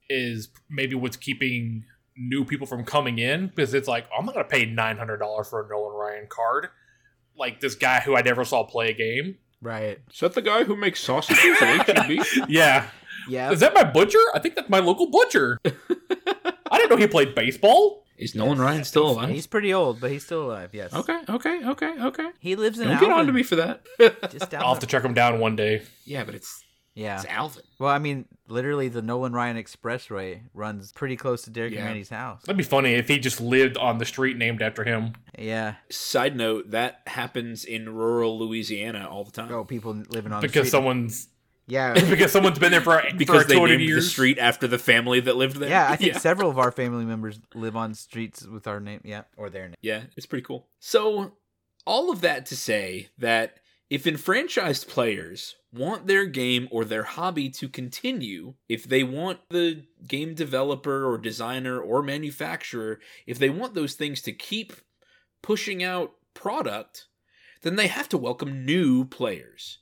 [0.09, 1.83] is maybe what's keeping
[2.17, 5.47] new people from coming in because it's like I'm not gonna pay nine hundred dollars
[5.49, 6.67] for a Nolan Ryan card,
[7.37, 9.37] like this guy who I never saw play a game.
[9.61, 9.99] right?
[10.11, 12.25] Is that the guy who makes sausages at HEB?
[12.49, 12.87] Yeah,
[13.27, 13.51] Yeah.
[13.51, 14.19] is that my butcher?
[14.33, 15.59] I think that's my local butcher.
[16.71, 18.03] I didn't know he played baseball.
[18.19, 19.29] Is Nolan Ryan still alive?
[19.29, 20.71] He's pretty old, but he's still alive.
[20.73, 20.93] Yes.
[20.93, 22.29] Okay, okay, okay, okay.
[22.39, 22.87] He lives in.
[22.87, 23.81] Don't get on to me for that.
[24.31, 25.83] Just down I'll have to track him down one day.
[26.05, 26.63] yeah, but it's
[26.95, 27.15] Yeah.
[27.15, 27.63] it's Alvin.
[27.79, 31.79] Well, I mean, literally, the Nolan Ryan Expressway runs pretty close to Derek Yeah.
[31.79, 32.41] and Manny's house.
[32.43, 35.13] That'd be funny if he just lived on the street named after him.
[35.37, 35.75] Yeah.
[35.89, 39.51] Side note: that happens in rural Louisiana all the time.
[39.53, 40.71] Oh, people living on the because street.
[40.71, 41.29] someone's
[41.69, 41.93] Yeah.
[42.09, 44.05] because someone's been there for because for they 200 named years.
[44.05, 45.69] the street after the family that lived there.
[45.69, 49.01] yeah, I think several of our family members live on streets with our name.
[49.03, 49.75] Yeah, or their name.
[49.81, 50.67] Yeah, it's pretty cool.
[50.79, 51.33] So,
[51.85, 53.57] all of that to say that
[53.89, 59.85] if enfranchised players want their game or their hobby to continue, if they want the
[60.07, 64.73] game developer or designer or manufacturer, if they want those things to keep
[65.41, 67.07] pushing out product,
[67.61, 69.79] then they have to welcome new players.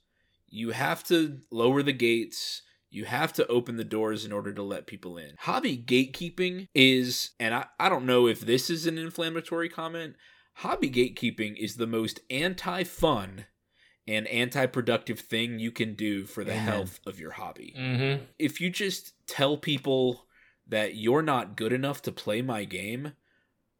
[0.47, 2.61] You have to lower the gates.
[2.89, 5.31] You have to open the doors in order to let people in.
[5.39, 10.15] Hobby gatekeeping is, and I, I don't know if this is an inflammatory comment,
[10.53, 13.45] hobby gatekeeping is the most anti fun
[14.07, 16.63] and anti productive thing you can do for the Amen.
[16.65, 17.75] health of your hobby.
[17.77, 18.23] Mm-hmm.
[18.39, 20.25] If you just tell people
[20.65, 23.13] that you're not good enough to play my game,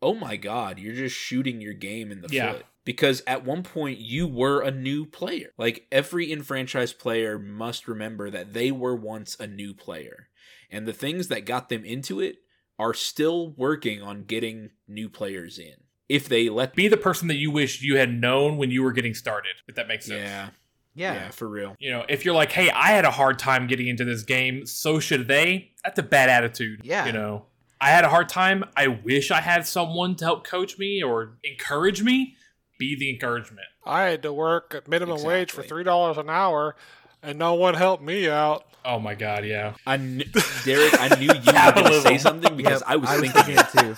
[0.01, 2.53] oh my god, you're just shooting your game in the Yeah.
[2.53, 2.65] foot.
[2.87, 5.49] Because at one point you were a new player.
[5.57, 10.29] Like every enfranchised player must remember that they were once a new player.
[10.71, 12.37] And the things that got them into it
[12.79, 15.73] are still working on getting new players in.
[16.07, 18.93] If they let Be the person that you wish you had known when you were
[18.93, 20.21] getting started, if that makes sense.
[20.21, 20.49] Yeah,
[20.95, 21.13] Yeah.
[21.13, 21.75] yeah, for real.
[21.79, 24.65] You know, if you're like, hey, I had a hard time getting into this game,
[24.65, 26.83] so should they, that's a bad attitude.
[26.85, 27.05] Yeah.
[27.05, 27.47] You know,
[27.81, 28.63] I had a hard time.
[28.77, 32.36] I wish I had someone to help coach me or encourage me.
[32.77, 33.67] Be the encouragement.
[33.85, 36.75] I had to work at minimum wage for three dollars an hour,
[37.23, 38.65] and no one helped me out.
[38.85, 39.73] Oh my God, yeah.
[39.85, 40.23] I kn-
[40.63, 43.67] Derek, I knew you were going to say something because Yep, I was thinking it
[43.73, 43.95] too.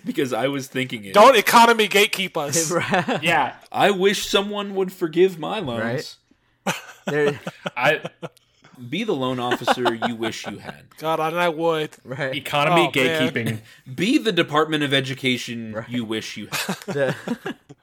[0.04, 1.14] because I was thinking it.
[1.14, 2.72] Don't economy gatekeep us.
[3.22, 3.54] Yeah.
[3.70, 6.16] I wish someone would forgive my loans.
[6.66, 6.74] Right.
[7.06, 7.40] There,
[7.76, 8.02] I
[8.88, 10.84] Be the loan officer you wish you had.
[10.98, 11.90] God, and I would.
[12.04, 12.34] right.
[12.34, 13.32] economy Oh, man.
[13.32, 13.60] gatekeeping.
[13.94, 15.88] Be the Department of Education Right.
[15.88, 16.76] you wish you had.
[16.86, 17.16] The-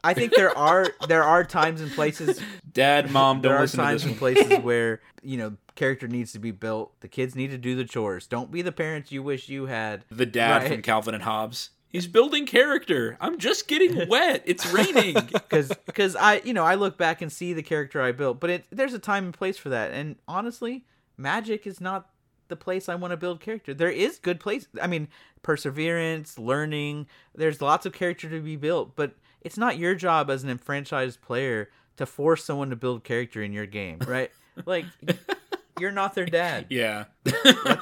[0.03, 3.79] I think there are there are times and places Dad, mom, there don't are listen
[3.79, 6.93] to times this and places where you know character needs to be built.
[7.01, 8.25] The kids need to do the chores.
[8.27, 10.03] Don't be the parents you wish you had.
[10.10, 10.71] The dad Right.
[10.71, 11.71] from Calvin and Hobbes.
[11.89, 13.17] He's building character.
[13.21, 14.43] I'm just getting wet.
[14.45, 15.13] It's raining.
[15.32, 18.50] because because I you know I look back and see the character I built, but
[18.50, 19.91] it there's a time and place for that.
[19.91, 20.86] And honestly,
[21.17, 22.10] Magic is not
[22.50, 23.73] the place I want to build character.
[23.73, 24.67] There is good place.
[24.82, 25.08] I mean,
[25.41, 27.08] perseverance, learning.
[27.36, 31.21] There's lots of character to be built, but it's not your job as an enfranchised
[31.21, 34.32] player to force someone to build character in your game, right?
[34.65, 34.86] like
[35.80, 36.65] you're not their dad.
[36.69, 37.06] yeah.
[37.26, 37.34] Let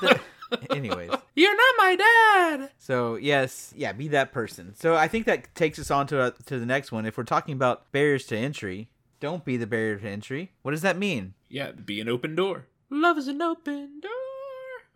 [0.02, 0.20] the-
[0.70, 2.72] Anyways, You're not my dad.
[2.78, 4.74] so yes, yeah, be that person.
[4.76, 7.06] So I think that takes us on to uh, to the next one.
[7.06, 10.52] If we're talking about barriers to entry, don't be the barrier to entry.
[10.62, 11.34] What does that mean?
[11.50, 12.68] Yeah, be an open door.
[12.90, 14.12] Love is an open door.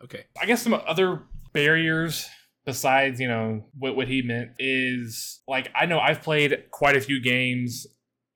[0.03, 0.25] Okay.
[0.41, 2.29] I guess some other barriers
[2.65, 7.01] besides, you know, what, what he meant is like, I know I've played quite a
[7.01, 7.87] few games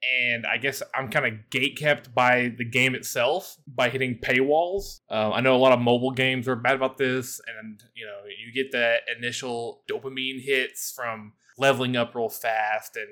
[0.04, 5.00] and I guess I'm kind of gate kept by the game itself by hitting paywalls.
[5.10, 8.22] Um, I know a lot of mobile games are bad about this, and you know
[8.26, 13.08] you get that initial dopamine hits from leveling up real fast and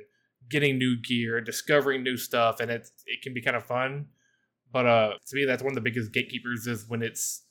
[0.49, 4.08] getting new gear, discovering new stuff, and it it can be kind of fun.
[4.71, 7.43] But uh, to me, that's one of the biggest gatekeepers is when it's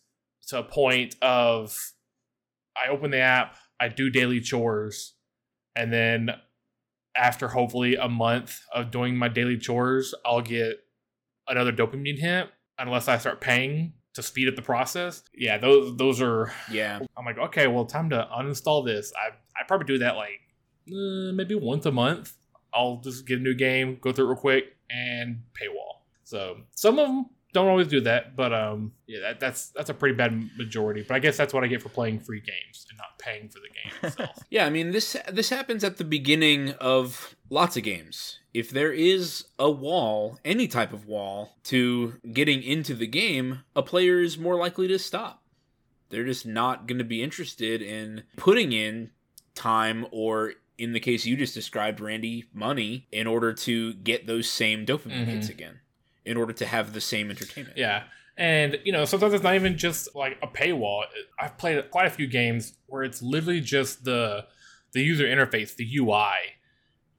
[0.48, 1.76] to a point of
[2.76, 5.14] I open the app, I do daily chores,
[5.76, 6.30] and then
[7.16, 10.76] after hopefully a month of doing my daily chores, I'll get
[11.48, 15.22] another dopamine hit unless I start paying to speed up the process.
[15.34, 16.52] Yeah, those those are.
[16.70, 17.00] Yeah.
[17.16, 19.12] I'm like, okay, well, time to uninstall this.
[19.16, 20.40] I I probably do that like
[20.88, 22.32] uh, maybe once a month.
[22.72, 26.02] I'll just get a new game, go through it real quick, and paywall.
[26.24, 29.94] So some of them don't always do that, but um, yeah, that, that's that's a
[29.94, 31.02] pretty bad majority.
[31.06, 33.58] But I guess that's what I get for playing free games and not paying for
[33.58, 34.38] the game itself.
[34.50, 38.38] Yeah, I mean this this happens at the beginning of lots of games.
[38.54, 43.82] If there is a wall, any type of wall to getting into the game, a
[43.82, 45.42] player is more likely to stop.
[46.08, 49.10] They're just not going to be interested in putting in
[49.54, 54.48] time or in the case you just described Randy, money in order to get those
[54.48, 55.26] same dopamine Mhm.
[55.26, 55.80] hits again.
[56.30, 57.76] In order to have the same entertainment.
[57.76, 58.04] Yeah.
[58.36, 61.02] And, you know, sometimes it's not even just like a paywall.
[61.38, 64.46] I've played quite a few games where it's literally just the
[64.92, 66.32] the user interface, the UI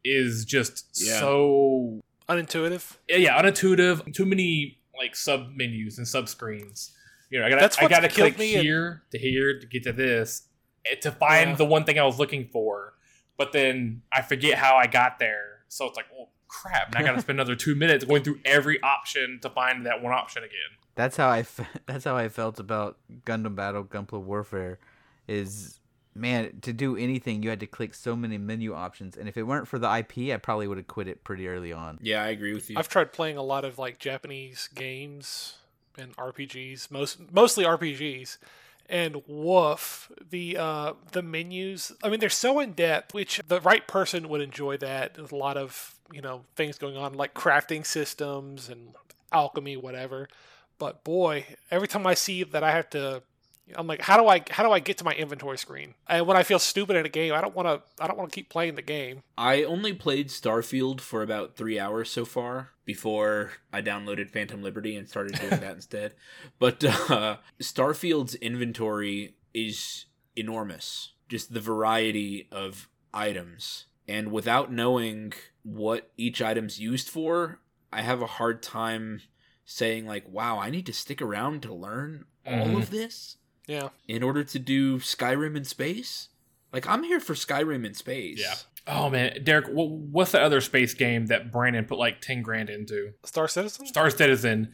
[0.03, 1.19] is just Yeah.
[1.19, 2.97] so Unintuitive.
[3.07, 6.91] yeah, yeah, unintuitive, too many like sub menus and sub screens.
[7.29, 9.93] You know, I gotta I gotta click me in- here to here to get to
[9.93, 10.43] this
[10.89, 11.55] eh, to find Yeah.
[11.57, 12.93] the one thing I was looking for.
[13.37, 15.63] But then I forget how I got there.
[15.67, 18.81] So it's like, oh crap, now I gotta spend another two minutes going through every
[18.83, 20.77] option to find that one option again.
[20.95, 24.79] That's how I fe- that's how I felt about Gundam Battle Gunpla Warfare.
[25.27, 25.79] Is
[26.13, 29.43] man to do anything you had to click so many menu options, and if it
[29.43, 31.99] weren't for the IP, I probably would have quit it pretty early on.
[32.01, 32.77] Yeah, I agree with you.
[32.77, 35.55] I've tried playing a lot of like Japanese games
[35.97, 38.37] and RPGs, most mostly RPGs.
[38.91, 41.93] And woof, the uh, the menus.
[42.03, 44.75] I mean, they're so in depth, which the right person would enjoy.
[44.75, 48.93] That There's a lot of you know things going on, like crafting systems and
[49.31, 50.27] alchemy, whatever.
[50.77, 53.23] But boy, every time I see that I have to,
[53.75, 55.95] I'm like, how do I how do I get to my inventory screen?
[56.07, 58.31] And when I feel stupid in a game, I don't want to I don't want
[58.31, 59.23] to keep playing the game.
[59.37, 64.95] I only played Starfield for about three hours so far before I downloaded Phantom Liberty
[64.95, 66.13] and started doing that instead.
[66.59, 70.05] But uh, Starfield's inventory is
[70.35, 71.11] enormous.
[71.29, 73.85] Just the variety of items.
[74.07, 77.59] And without knowing what each item's used for,
[77.93, 79.21] I have a hard time
[79.63, 82.77] saying, like, wow, I need to stick around to learn all Mhm.
[82.77, 83.37] of this
[83.71, 86.29] Yeah, in order to do Skyrim in space.
[86.73, 88.39] Like I'm here for Skyrim in space.
[88.41, 88.55] Yeah.
[88.87, 92.69] Oh man, Derek, wh- what's the other space game that Brandon put like ten grand
[92.69, 93.13] into?
[93.23, 93.85] Star Citizen.
[93.87, 94.73] Star Citizen.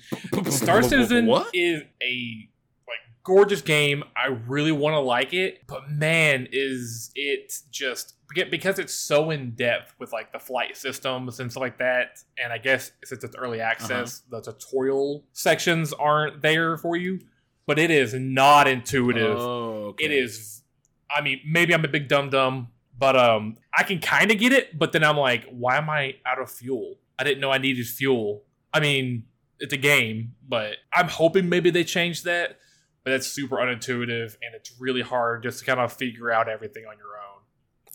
[0.50, 1.50] Star Citizen What?
[1.54, 2.50] is a
[2.88, 4.04] like gorgeous game.
[4.16, 9.52] I really want to like it, but man, is it just because it's so in
[9.52, 12.20] depth with like the flight systems and stuff like that.
[12.42, 14.42] And I guess since it's early access, uh-huh.
[14.42, 17.20] the tutorial sections aren't there for you.
[17.68, 19.38] But it is not intuitive.
[19.38, 20.06] Oh, okay.
[20.06, 20.64] It is.
[21.12, 24.54] I mean, maybe I'm a big dum dum, but um, I can kind of get
[24.54, 24.80] it.
[24.80, 26.96] But then I'm like, why am I out of fuel?
[27.20, 28.44] I didn't know I needed fuel.
[28.74, 29.26] I mean,
[29.60, 32.58] it's a game, but I'm hoping maybe they change that.
[33.04, 36.86] But that's super unintuitive, and it's really hard just to kind of figure out everything
[36.86, 37.44] on your own.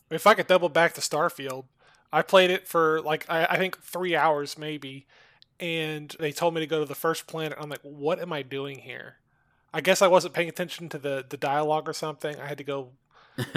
[0.09, 1.65] If I could double back to Starfield,
[2.11, 5.07] I played it for like I, I think three hours maybe,
[5.59, 7.57] and they told me to go to the first planet.
[7.59, 9.17] I'm like, what am I doing here?
[9.73, 12.39] I guess I wasn't paying attention to the the dialogue or something.
[12.39, 12.89] I had to go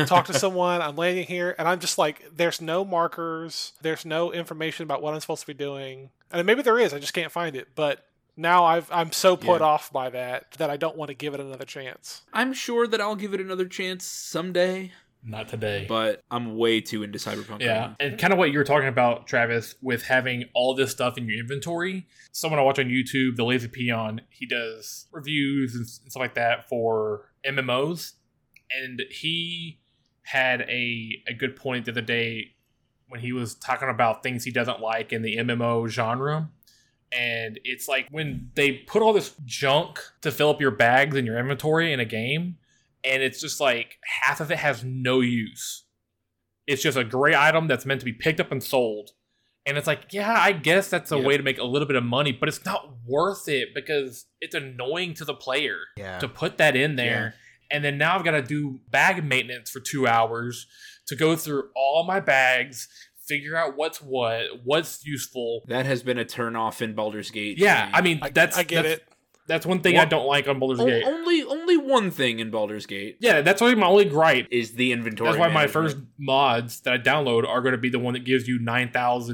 [0.06, 0.80] talk to someone.
[0.80, 5.12] I'm landing here, and I'm just like, there's no markers, there's no information about what
[5.14, 6.94] I'm supposed to be doing, and maybe there is.
[6.94, 7.68] I just can't find it.
[7.74, 8.04] But
[8.36, 9.66] now I've I'm so put Yeah.
[9.66, 12.22] off by that that I don't want to give it another chance.
[12.32, 14.92] I'm sure that I'll give it another chance someday,
[15.28, 15.86] Not today.
[15.88, 17.60] but I'm way too into Cyberpunk.
[17.60, 20.92] Yeah, right and kind of what you were talking about, Travis, with having all this
[20.92, 22.06] stuff in your inventory.
[22.32, 26.68] Someone I watch on YouTube, the Lazy Peon, he does reviews and stuff like that
[26.68, 28.12] for MMOs,
[28.70, 29.80] and he
[30.22, 32.52] had a a good point the other day
[33.08, 36.50] when he was talking about things he doesn't like in the MMO genre.
[37.12, 41.26] And it's like when they put all this junk to fill up your bags and
[41.26, 42.58] your inventory in a game,
[43.06, 45.84] and it's just like half of it has no use
[46.66, 49.10] it's just a great item that's meant to be picked up and sold.
[49.66, 51.24] And it's like, yeah, I guess that's a Yep.
[51.24, 54.54] way to make a little bit of money, but it's not worth it because it's
[54.54, 56.18] annoying to the player Yeah.
[56.18, 57.34] to put that in there.
[57.70, 60.66] And then now I've got to do bag maintenance for two hours
[61.06, 62.88] to go through all my bags,
[63.28, 65.62] figure out what's what, what's useful.
[65.68, 67.58] That has been a turnoff in Baldur's Gate.
[67.58, 67.90] Yeah.
[67.92, 69.08] I mean, I, that's I get that's, it.
[69.48, 71.04] That's one thing Well, I don't like on Baldur's O- Gate.
[71.04, 74.48] only only one thing in Baldur's Gate yeah, that's only my only gripe.
[74.50, 75.30] is the inventory.
[75.30, 78.24] That's why my first mods that I download are going to be the one that
[78.24, 78.58] gives you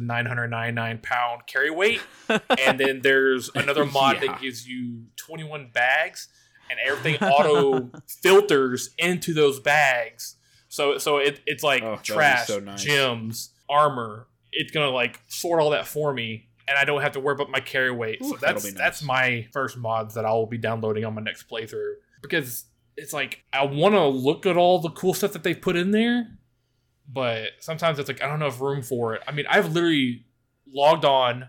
[0.01, 2.01] 9,999 pound carry weight.
[2.29, 4.33] and then there's another mod Yeah.
[4.33, 6.29] that gives you 21 bags
[6.71, 7.91] and everything auto
[8.23, 10.37] filters into those bags.
[10.69, 12.83] So so it, it's like Oh, that would be trash, so nice.
[12.83, 14.27] gems, armor.
[14.53, 16.49] It's going to like sort all that for me.
[16.69, 18.19] And I don't have to worry about my carry weight.
[18.23, 18.75] Ooh, so that's nice.
[18.75, 21.95] that's my first mods that I will be downloading on my next playthrough.
[22.23, 22.65] Because
[22.97, 25.91] it's like I want to look at all the cool stuff that they've put in
[25.91, 26.29] there,
[27.09, 29.23] but sometimes it's like I don't have room for it.
[29.27, 30.25] I mean, I've literally
[30.73, 31.45] logged on.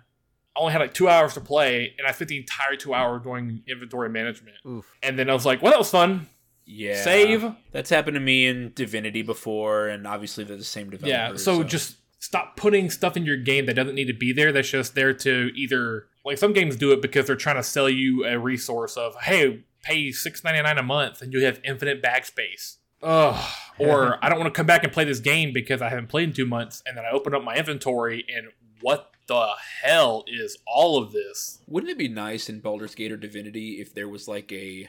[0.56, 3.23] I only had like two hours to play, and I spent the entire two hours
[3.23, 4.58] doing inventory management.
[4.67, 4.86] Oof.
[5.02, 6.28] And then I was like, "Well, that was fun.
[6.65, 7.02] Yeah.
[7.04, 11.10] Save." That's happened to me in Divinity before, and obviously they're the same developer.
[11.10, 11.36] Yeah.
[11.36, 14.53] So, just stop putting stuff in your game that doesn't need to be there.
[14.53, 17.89] That's just there to either like some games do it because they're trying to sell
[17.89, 22.01] you a resource of hey, pay six ninety nine a month and you have infinite
[22.01, 22.77] bag space.
[23.01, 23.51] Ugh.
[23.77, 26.29] Or I don't want to come back and play this game because I haven't played
[26.29, 28.47] in two months, and then I open up my inventory and
[28.79, 29.49] what the
[29.81, 31.59] hell is all of this?
[31.67, 34.88] Wouldn't it be nice in Baldur's Gate or Divinity if there was like a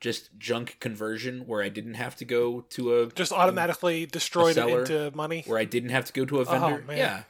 [0.00, 4.54] just junk conversion where I didn't have to go to a Just automatically destroyed it
[4.54, 5.44] seller into money.
[5.46, 6.82] where I didn't have to go to a oh, vendor?
[6.82, 6.96] Oh, man.
[6.96, 7.22] Yeah.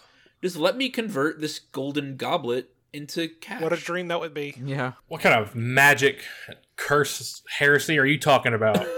[0.43, 3.61] Just let me convert this golden goblet into cash.
[3.61, 4.55] What a dream that would be.
[4.65, 4.93] Yeah.
[5.09, 6.25] What kind of magic
[6.77, 8.87] curse heresy are you talking about?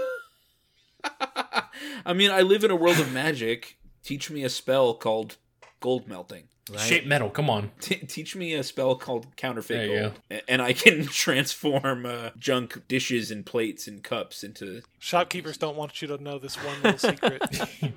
[2.05, 3.77] I mean, I live in a world of magic.
[4.03, 5.37] Teach me a spell called
[5.83, 6.45] gold melting.
[6.71, 6.79] Right.
[6.79, 7.71] Shape metal, come on.
[7.81, 12.29] T- teach me a spell called counterfeit There gold, A- and I can transform uh,
[12.39, 14.81] junk dishes and plates and cups into.
[14.97, 17.43] Shopkeepers don't want you to know this one little secret.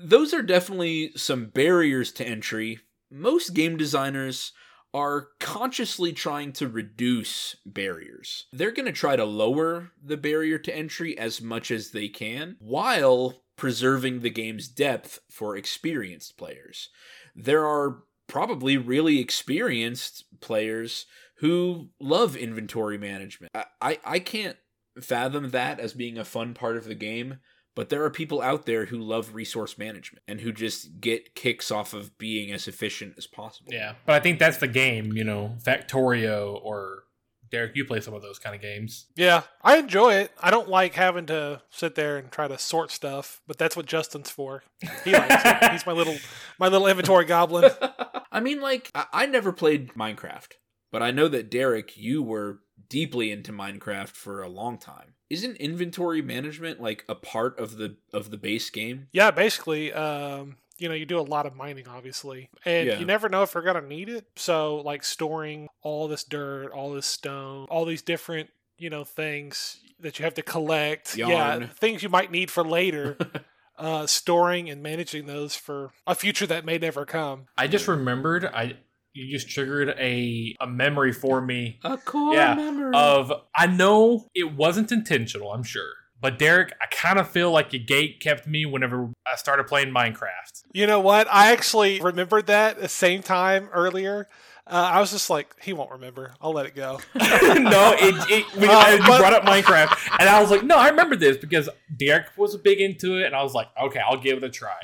[0.00, 2.80] Those are definitely some barriers to entry.
[3.12, 4.52] Most game designers
[4.92, 8.46] are consciously trying to reduce barriers.
[8.52, 12.56] They're going to try to lower the barrier to entry as much as they can
[12.58, 16.88] while preserving the game's depth for experienced players.
[17.36, 21.04] There are probably really experienced players
[21.38, 23.52] who love inventory management.
[23.54, 24.56] I, I, I can't
[25.00, 27.38] fathom that as being a fun part of the game,
[27.74, 31.70] but there are people out there who love resource management and who just get kicks
[31.70, 33.72] off of being as efficient as possible.
[33.72, 37.04] Yeah, but I think that's the game, you know, Factorio or
[37.50, 39.06] Derek, you play some of those kind of games.
[39.16, 40.32] yeah, I enjoy it.
[40.40, 43.86] I don't like having to sit there and try to sort stuff, but that's what
[43.86, 44.62] Justin's for.
[45.04, 45.70] He likes it.
[45.72, 46.16] He's my little
[46.58, 47.70] my little inventory goblin.
[48.32, 50.52] I mean, like, I, I never played Minecraft,
[50.92, 55.14] but I know that Derek, you were deeply into Minecraft for a long time.
[55.30, 59.08] Isn't inventory management like a part of the of the base game?
[59.12, 62.98] Yeah, basically, um, you know, you do a lot of mining, obviously, and Yeah.
[62.98, 64.26] you never know if you're gonna need it.
[64.36, 69.80] So, like storing all this dirt, all this stone, all these different, you know, things
[70.00, 71.16] that you have to collect.
[71.16, 73.16] Yeah, things you might need for later.
[73.78, 77.46] uh, storing and managing those for a future that may never come.
[77.56, 78.44] I just remembered.
[78.44, 78.76] I
[79.12, 82.94] you just triggered a a memory for me A core Yeah, memory.
[82.94, 85.52] of I know it wasn't intentional.
[85.52, 85.90] I'm sure,
[86.20, 89.88] but Derek, I kind of feel like you gate kept me whenever I started playing
[89.90, 90.64] Minecraft.
[90.72, 91.28] You know what?
[91.30, 94.28] I actually remembered that the same time earlier.
[94.66, 96.34] Uh, I was just like, he won't remember.
[96.42, 97.00] I'll let it go.
[97.14, 100.88] no, it, it Uh, you but- brought up Minecraft, and I was like, no, I
[100.90, 104.38] remember this because Derek was big into it, and I was like, okay, I'll give
[104.38, 104.76] it a try.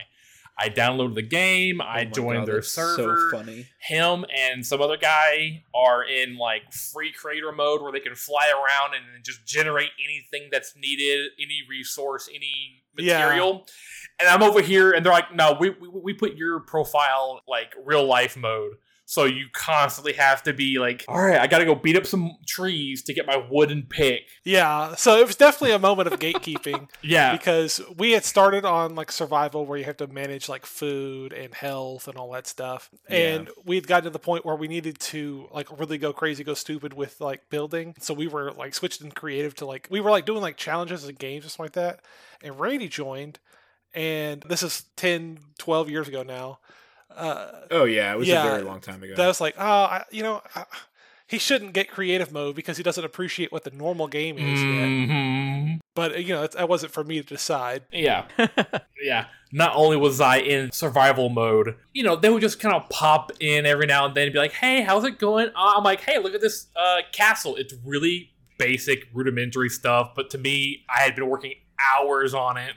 [0.57, 1.81] I downloaded the game.
[1.81, 3.29] I Oh my joined God, their server.
[3.31, 3.67] So funny.
[3.81, 8.49] Him and some other guy are in like free creator mode where they can fly
[8.51, 13.19] around and just generate anything that's needed, any resource, any Yeah.
[13.25, 13.67] material.
[14.21, 17.75] And I'm over here, and they're like, "No, we, we we put your profile like
[17.85, 18.75] real life mode,
[19.07, 22.07] so you constantly have to be like, all right, I got to go beat up
[22.07, 26.19] some trees to get my wooden pick." Yeah, so it was definitely a moment of
[26.19, 30.67] gatekeeping Yeah, because we had started on like survival where you have to manage like
[30.67, 32.91] food and health and all that stuff.
[33.09, 36.45] And we had gotten to the point where we needed to like really go crazy,
[36.45, 37.95] go stupid with like building.
[38.01, 41.05] So we were like switched in creative to like we were like doing like challenges
[41.05, 42.01] and games and stuff like that.
[42.43, 43.39] And Randy joined
[43.95, 46.59] and this is 10, 12 years ago now.
[47.17, 49.15] Uh, Oh yeah, it was Yeah, a very long time ago.
[49.17, 50.65] that was like, oh, I, you know, I,
[51.27, 54.89] he shouldn't get creative mode because he doesn't appreciate what the normal game is yet.
[54.89, 55.79] Mhm.
[55.95, 57.83] But you know, that wasn't for me to decide.
[57.93, 58.27] yeah,
[59.03, 59.27] yeah.
[59.53, 63.31] Not only was I in survival mode, you know, they would just kind of pop
[63.39, 66.01] in every now and then and be like, "Hey, how's it going?" Uh, I'm like,
[66.01, 67.55] "Hey, look at this uh, castle.
[67.55, 71.55] It's really basic, rudimentary stuff." But to me, I had been working
[71.97, 72.75] hours on it,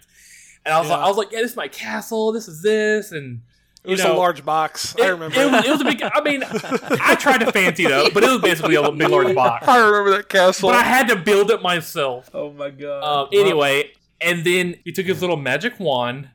[0.65, 2.31] and I was like, "I was like, yeah, this is my castle.
[2.31, 3.41] This is this." And
[3.83, 4.95] It was You know, a large box.
[4.99, 5.39] I remember.
[5.39, 6.01] it was, it was a big.
[6.01, 9.33] I mean, I tried to fancy it up, but it was basically a big large
[9.35, 9.67] box.
[9.67, 10.69] I remember that castle.
[10.69, 12.29] But I had to build it myself.
[12.33, 13.03] oh my god.
[13.03, 16.29] Um, anyway, and then he took his little magic wand,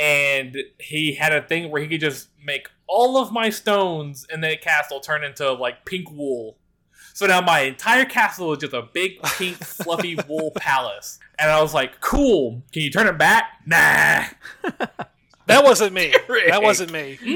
[0.00, 4.40] and he had a thing where he could just make all of my stones in
[4.40, 6.56] the castle turn into like pink wool.
[7.12, 11.18] So now my entire castle is just a big pink fluffy wool palace.
[11.38, 12.62] And I was like, "Cool.
[12.72, 14.24] Can you turn it back?" Nah.
[15.46, 16.14] that wasn't me.
[16.28, 16.48] Rick.
[16.48, 17.18] That wasn't me.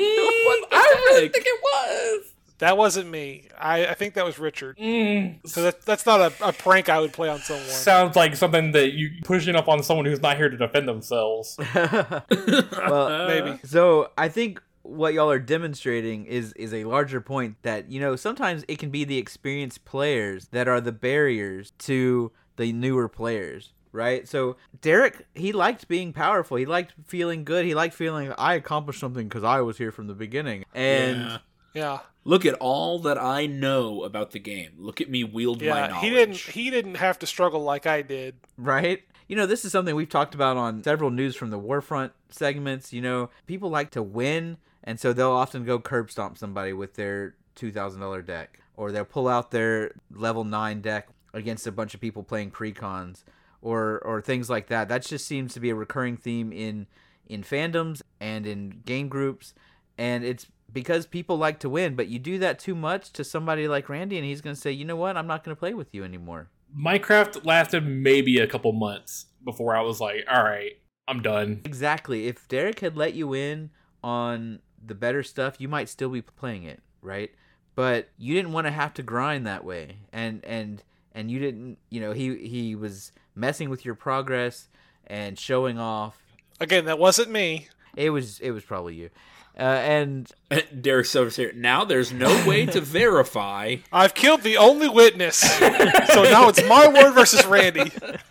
[0.48, 2.32] Mm, I really think it was.
[2.58, 3.48] That wasn't me.
[3.56, 4.76] I, I think that was Richard.
[4.78, 7.66] Mm, So that, that's not a, a prank I would play on someone.
[7.68, 11.56] sounds like something that you pushing up on someone who's not here to defend themselves.
[11.74, 13.60] well, Maybe.
[13.64, 18.16] So I think what y'all are demonstrating is is a larger point that you know
[18.16, 23.72] sometimes it can be the experienced players that are the barriers to the newer players
[23.98, 28.54] right so derek he liked being powerful he liked feeling good he liked feeling i
[28.54, 31.38] accomplished something because i was here from the beginning and Yeah.
[31.74, 31.98] Yeah.
[32.24, 34.70] Look at all that I know about the game.
[34.78, 35.86] Look at me wield my Yeah.
[35.88, 36.02] knowledge.
[36.02, 38.36] He didn't he didn't have to struggle like I did.
[38.56, 39.02] right?
[39.28, 42.92] You know, this is something we've talked about on several news from the Warfront segments.
[42.92, 46.94] You know, people like to win, and so they'll often go curb stomp somebody with
[46.94, 51.72] their two thousand dollar deck, or they'll pull out their level nine deck against a
[51.72, 53.22] bunch of people playing precons,
[53.60, 54.88] or or things like that.
[54.88, 56.86] That just seems to be a recurring theme in
[57.26, 59.54] in fandoms and in game groups,
[59.96, 61.94] and it's because people like to win.
[61.94, 64.72] But you do that too much to somebody like Randy, and he's going to say,
[64.72, 66.50] you know what, I'm not going to play with you anymore.
[66.78, 70.72] Minecraft lasted maybe a couple months before I was like, all right,
[71.06, 71.62] I'm done.
[71.64, 72.26] Exactly.
[72.26, 73.70] If Derek had let you in
[74.02, 77.30] on the better stuff, you might still be playing it, right?
[77.74, 79.98] But you didn't want to have to grind that way.
[80.12, 80.82] And and
[81.12, 84.68] and you didn't, you know, he he was messing with your progress
[85.06, 86.18] and showing off.
[86.60, 87.68] Again, that wasn't me.
[87.96, 89.10] It was it was probably you.
[89.58, 90.30] Uh, and
[90.80, 91.52] Derek Silver's here.
[91.54, 93.76] Now there's no way to verify.
[93.92, 95.36] I've killed the only witness.
[95.36, 97.90] so now it's my word versus Randy.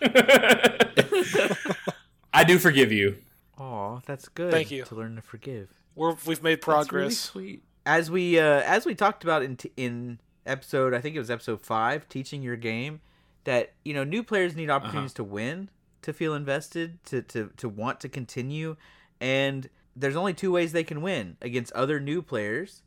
[2.32, 3.16] I do forgive you.
[3.58, 4.52] oh, that's good.
[4.52, 4.84] Thank you.
[4.84, 5.68] to learn to forgive.
[5.94, 7.18] We're, we've made That's really progress.
[7.18, 7.62] sweet.
[7.84, 11.30] as we uh, as we talked about in t- in episode I think it was
[11.30, 13.00] episode five, teaching your game,
[13.48, 14.76] that you know new players need uh-huh.
[14.76, 15.70] opportunities to win,
[16.02, 18.76] to feel invested, to to to want to continue,
[19.22, 22.82] and there's only two ways they can win against other new players,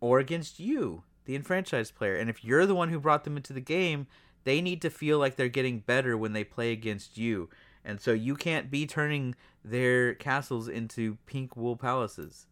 [0.00, 2.16] or against you, the enfranchised player.
[2.16, 4.06] And if you're the one who brought them into the game,
[4.44, 7.50] they need to feel like they're getting better when they play against you.
[7.84, 12.46] And so you can't be turning their castles into pink wool palaces.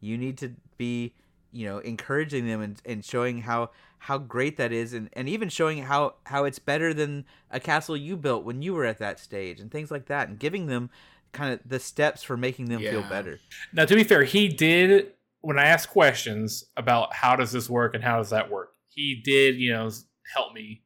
[0.00, 1.12] You need to be
[1.50, 3.70] you know encouraging them and, and showing how
[4.00, 7.96] how great that is and, and even showing how how it's better than a castle
[7.96, 10.88] you built when you were at that stage and things like that and giving them
[11.32, 13.38] kind of the steps for making them feel better
[13.72, 17.94] Now, to be fair, he did when I asked questions about how does this work
[17.94, 18.70] and how does that work.
[18.88, 19.90] He did, you know,
[20.34, 20.82] help me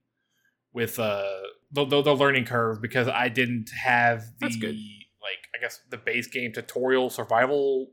[0.73, 1.25] with uh
[1.71, 4.75] the, the, the learning curve because I didn't have the That's good.
[5.23, 7.93] like I guess the base game tutorial survival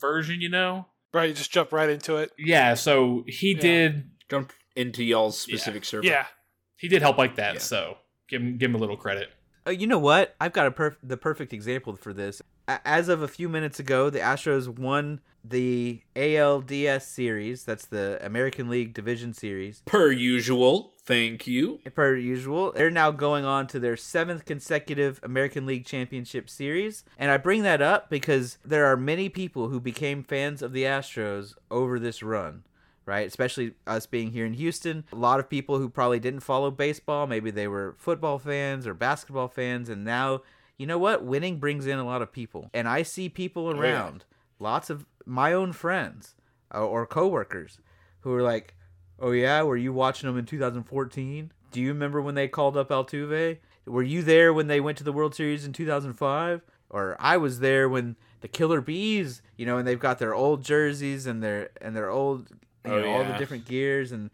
[0.00, 0.40] version.
[0.40, 2.30] You know, Right, you just jump right into it.
[2.38, 2.74] yeah.
[2.74, 3.60] So he Yeah.
[3.60, 6.06] did Jump into y'all's specific server.
[6.06, 6.26] Yeah.
[6.76, 7.54] he did help like that.
[7.54, 7.60] Yeah.
[7.60, 9.28] So give him give him a little credit.
[9.66, 10.34] Oh, you know what?
[10.40, 12.40] I've got a perf- the perfect example for this.
[12.66, 17.64] A- As of a few minutes ago, the Astros won the ALDS series.
[17.64, 19.82] That's the American League Division Series.
[19.86, 20.94] Per usual.
[21.02, 21.80] Thank you.
[21.94, 27.04] Per usual, they're now going on to their seventh consecutive American League Championship Series.
[27.18, 30.84] And I bring that up because there are many people who became fans of the
[30.84, 32.62] Astros over this run.
[33.10, 35.04] Right, especially us being here in Houston.
[35.12, 38.94] A lot of people who probably didn't follow baseball, maybe they were football fans or
[38.94, 40.42] basketball fans, and now
[40.78, 41.24] you know what?
[41.24, 42.70] Winning brings in a lot of people.
[42.72, 43.80] And I see people yeah.
[43.80, 44.26] around,
[44.60, 46.36] lots of my own friends
[46.72, 47.80] uh, or coworkers
[48.20, 48.76] who are like,
[49.18, 51.52] "Oh yeah, were you watching them in 2014?
[51.72, 53.58] Do you remember when they called up Altuve?
[53.86, 56.62] Were you there when they went to the World Series in 2005?
[56.88, 60.64] Or I was there when the Killer Bees, you know, and they've got their old
[60.64, 62.52] jerseys and their and their old,
[62.84, 64.30] you Oh, know, all the different gears and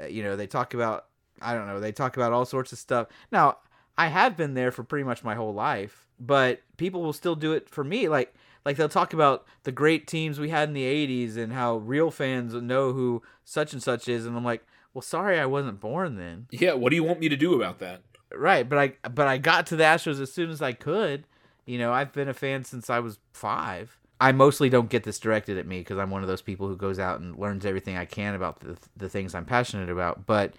[0.00, 1.06] uh, you know, they talk about
[1.40, 3.08] I don't know, they talk about all sorts of stuff.
[3.32, 3.58] Now,
[3.98, 7.52] I have been there for pretty much my whole life, but people will still do
[7.52, 8.08] it for me.
[8.08, 11.76] Like like they'll talk about the great teams we had in the 80s and how
[11.78, 14.64] real fans know who such and such is and I'm like,
[14.94, 17.80] "Well, sorry I wasn't born then." Yeah, what do you want me to do about
[17.80, 18.02] that?
[18.32, 21.24] Right, but I but I got to the Astros as soon as I could.
[21.66, 23.98] You know, I've been a fan since I was 5.
[24.22, 26.76] I mostly don't get this directed at me because I'm one of those people who
[26.76, 30.54] goes out and learns everything I can about the the things I'm passionate about, but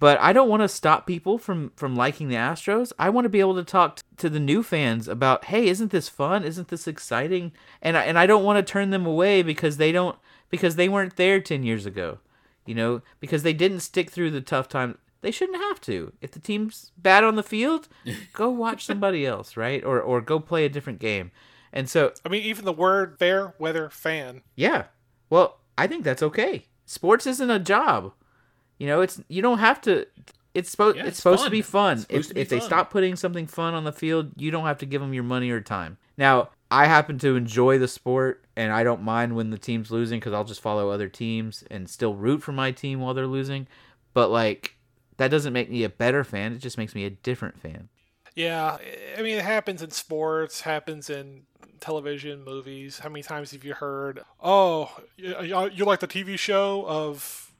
[0.00, 2.94] but I don't want to stop people from from liking the Astros.
[2.98, 5.90] I want to be able to talk t- to the new fans about, "Hey, isn't
[5.90, 6.44] this fun?
[6.44, 7.52] Isn't this exciting?"
[7.82, 10.16] And I, and I don't want to turn them away because they don't
[10.48, 12.20] because they weren't there 10 years ago.
[12.64, 14.96] You know, because they didn't stick through the tough times.
[15.20, 16.14] They shouldn't have to.
[16.22, 17.88] If the team's bad on the field,
[18.32, 19.84] go watch somebody else, right?
[19.84, 21.32] Or or go play a different game.
[21.74, 24.42] And so, I mean, even the word fair weather fan.
[24.56, 24.84] yeah.
[25.28, 26.66] Well, I think that's okay.
[26.86, 28.12] Sports isn't a job.
[28.78, 30.06] You know, it's you don't have to.
[30.54, 31.98] It's supposed Yeah, it's, it's supposed to be fun.
[32.08, 34.66] It's If to be if they stop putting something fun on the field, you don't
[34.66, 35.98] have to give them your money or time.
[36.16, 40.20] Now, I happen to enjoy the sport, and I don't mind when the team's losing
[40.20, 43.66] because I'll just follow other teams and still root for my team while they're losing.
[44.12, 44.76] But like,
[45.16, 46.52] that doesn't make me a better fan.
[46.52, 47.88] It just makes me a different fan.
[48.34, 48.78] Yeah,
[49.16, 51.42] I mean, it happens in sports, happens in
[51.84, 52.98] television, movies.
[52.98, 57.52] How many times have you heard, "Oh, you, you like the TV show of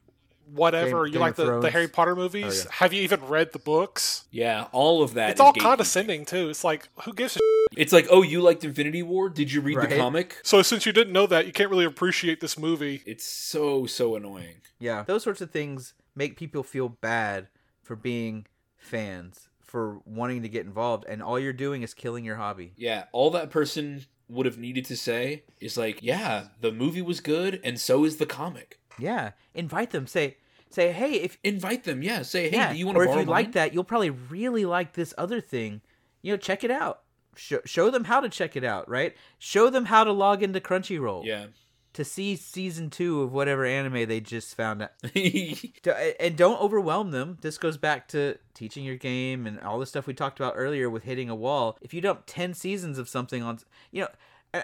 [0.53, 1.05] whatever?
[1.05, 2.63] Game- you Game like the, the Harry Potter oh, movies?
[2.65, 2.71] yeah.
[2.75, 5.31] Have you even read the books?" Yeah, all of that.
[5.31, 5.61] it's all gatekeeping.
[5.61, 6.49] condescending too.
[6.49, 7.39] It's like, who gives a
[7.77, 9.29] It's like, oh, you liked Infinity War?
[9.29, 9.89] Did you read Right.
[9.89, 10.39] the comic?
[10.43, 13.03] So since you didn't know that, you can't really appreciate this movie.
[13.05, 14.61] It's so so annoying.
[14.79, 15.03] Yeah.
[15.03, 17.47] Those sorts of things make people feel bad
[17.83, 18.45] for being
[18.77, 22.73] fans, for wanting to get involved, and all you're doing is killing your hobby.
[22.77, 27.19] Yeah, all that person would have needed to say is like, yeah, the movie was
[27.19, 28.79] good, and so is the comic.
[28.97, 29.31] Yeah.
[29.53, 30.07] Invite them.
[30.07, 30.37] Say
[30.69, 32.03] say, hey, if Invite them.
[32.03, 33.01] Yeah, say, hey, yeah, do you want to?
[33.01, 35.81] or if you like that, you'll probably really like this other thing.
[36.21, 37.01] You know, check it out.
[37.35, 39.15] Show, show them how to check it out, right?
[39.39, 41.47] Show them how to log into Crunchyroll Yeah.
[41.95, 44.91] To see season two of whatever anime they just found out.
[46.19, 47.37] And don't overwhelm them.
[47.41, 50.89] This goes back to teaching your game and all the stuff we talked about earlier
[50.89, 51.77] with hitting a wall.
[51.81, 53.59] If you dump 10 seasons of something on,
[53.91, 54.07] you know,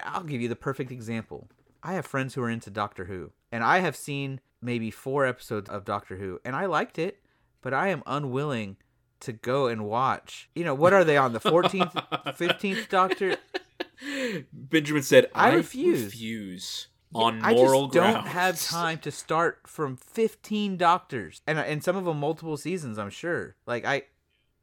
[0.04, 1.48] I'll give you the perfect example.
[1.82, 5.68] I have friends who are into Doctor Who, and I have seen maybe four episodes
[5.68, 7.20] of Doctor Who, and I liked it,
[7.60, 8.76] but I am unwilling
[9.20, 10.48] to go and watch.
[10.54, 11.92] You know, what are they on the 14th,
[12.36, 13.36] 15th Doctor?
[14.52, 16.88] Benjamin said, I I, refuse." refuse.
[17.14, 17.96] On I moral grounds.
[17.96, 22.18] I just don't have time to start from 15 doctors, and and some of them
[22.20, 22.98] multiple seasons.
[22.98, 23.56] I'm sure.
[23.66, 24.02] Like I,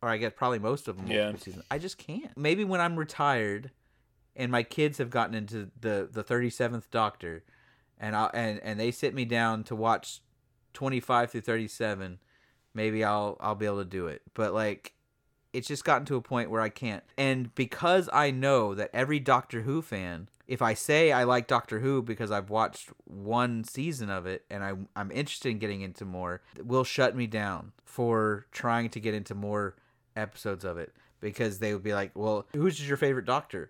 [0.01, 1.37] or I guess probably most of them multiple Yeah.
[1.37, 1.65] seasons.
[1.71, 2.35] I just can't.
[2.37, 3.71] Maybe when I'm retired,
[4.35, 7.43] and my kids have gotten into the the 37th Doctor,
[7.99, 10.21] and I and and they sit me down to watch
[10.73, 12.19] 25 through 37,
[12.73, 14.21] maybe I'll I'll be able to do it.
[14.33, 14.93] But like.
[15.51, 17.03] It's just gotten to a point where I can't.
[17.17, 21.79] And because I know that every Doctor Who fan if I say I like Doctor
[21.79, 26.05] Who because I've watched one season of it and I, I'm interested in getting into
[26.05, 29.75] more, will shut me down for trying to get into more
[30.15, 30.91] episodes of it
[31.21, 33.69] because they would be like, "Well, who's your favorite Doctor?"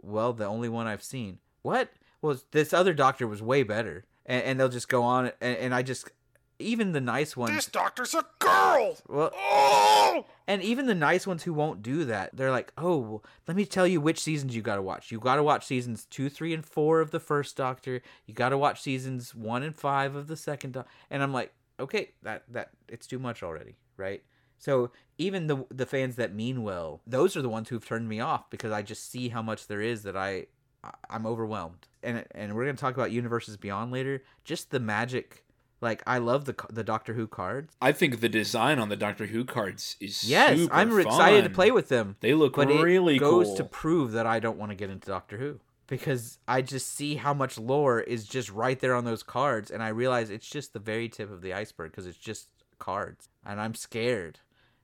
[0.00, 1.40] Well, the only one I've seen.
[1.62, 1.90] What?
[2.22, 5.74] Well, this other Doctor was way better, and, and they'll just go on and, and
[5.74, 6.12] I just
[6.60, 8.96] even the nice ones This doctor's a girl.
[9.08, 13.24] well Oh, and even the nice ones who won't do that they're like oh well,
[13.48, 15.10] let me tell you which seasons you got to watch.
[15.10, 18.02] You got to watch seasons 2 3 and 4 of the first doctor.
[18.26, 21.52] You got to watch seasons 1 and 5 of the second doctor and i'm like
[21.78, 24.22] okay that that it's too much already right?
[24.58, 28.20] So even the the fans that mean well those are the ones who've turned me
[28.20, 30.46] off because i just see how much there is that i
[30.84, 31.86] I- i'm overwhelmed.
[32.02, 34.22] And and we're going to talk about universes beyond later.
[34.44, 35.44] Just the magic
[35.80, 39.26] like i love the the doctor who cards I think the design on the Doctor
[39.26, 42.16] Who cards is Yes, I'm excited to play with them.
[42.20, 43.56] They look But really it goes cool.
[43.56, 47.14] to prove that I don't want to get into Doctor Who because I just see
[47.16, 50.72] how much lore is just right there on those cards, and I realize it's just
[50.72, 54.38] the very tip of the iceberg because it's just cards, and I'm scared.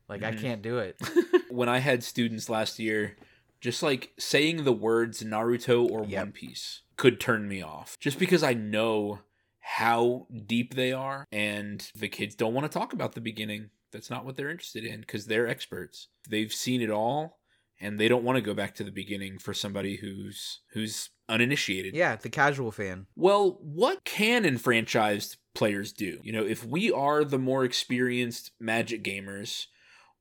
[0.09, 0.40] Like I Mhm.
[0.40, 0.97] can't do it.
[1.51, 3.16] when I had students last year,
[3.61, 6.20] just like saying the words Naruto or Yep.
[6.22, 7.97] One Piece could turn me off.
[8.01, 9.20] Just because I know
[9.69, 13.69] how deep they are and the kids don't want to talk about the beginning.
[13.91, 16.07] That's not what they're interested in because they're experts.
[16.31, 17.41] They've seen it all
[17.81, 21.97] and they don't want to go back to the beginning for somebody who's who's uninitiated.
[21.97, 23.07] yeah, the casual fan.
[23.17, 26.21] Well, what can enfranchised players do?
[26.23, 29.67] You know, if we are the more experienced Magic gamers,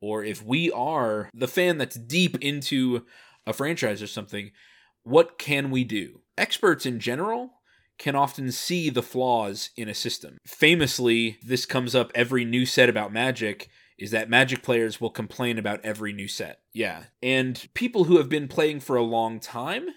[0.02, 3.06] or if we are the fan that's deep into
[3.46, 4.50] a franchise or something,
[5.04, 6.22] what can we do?
[6.36, 7.62] Experts in general
[7.98, 10.38] can often see the flaws in a system.
[10.46, 15.58] Famously, this comes up every new set about Magic is that Magic players will complain
[15.58, 16.60] about every new set.
[16.74, 17.04] Yeah.
[17.24, 19.88] And people who have been playing for a long time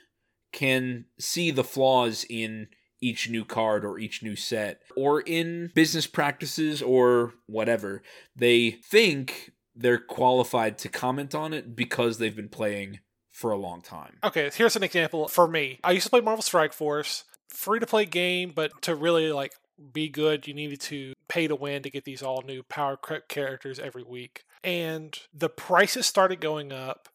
[0.52, 2.68] can see the flaws in
[3.00, 8.02] each new card or each new set or in business practices or whatever.
[8.36, 13.80] They think they're qualified to comment on it because they've been playing for a long
[13.80, 14.18] time.
[14.24, 15.78] Okay, here's an example for me.
[15.84, 19.52] I used to play Marvel Strike Force, free to play game, but to really like
[19.92, 23.22] be good, you needed to pay to win to get these all new power cra-
[23.22, 24.44] characters every week.
[24.64, 27.08] And the prices started going up.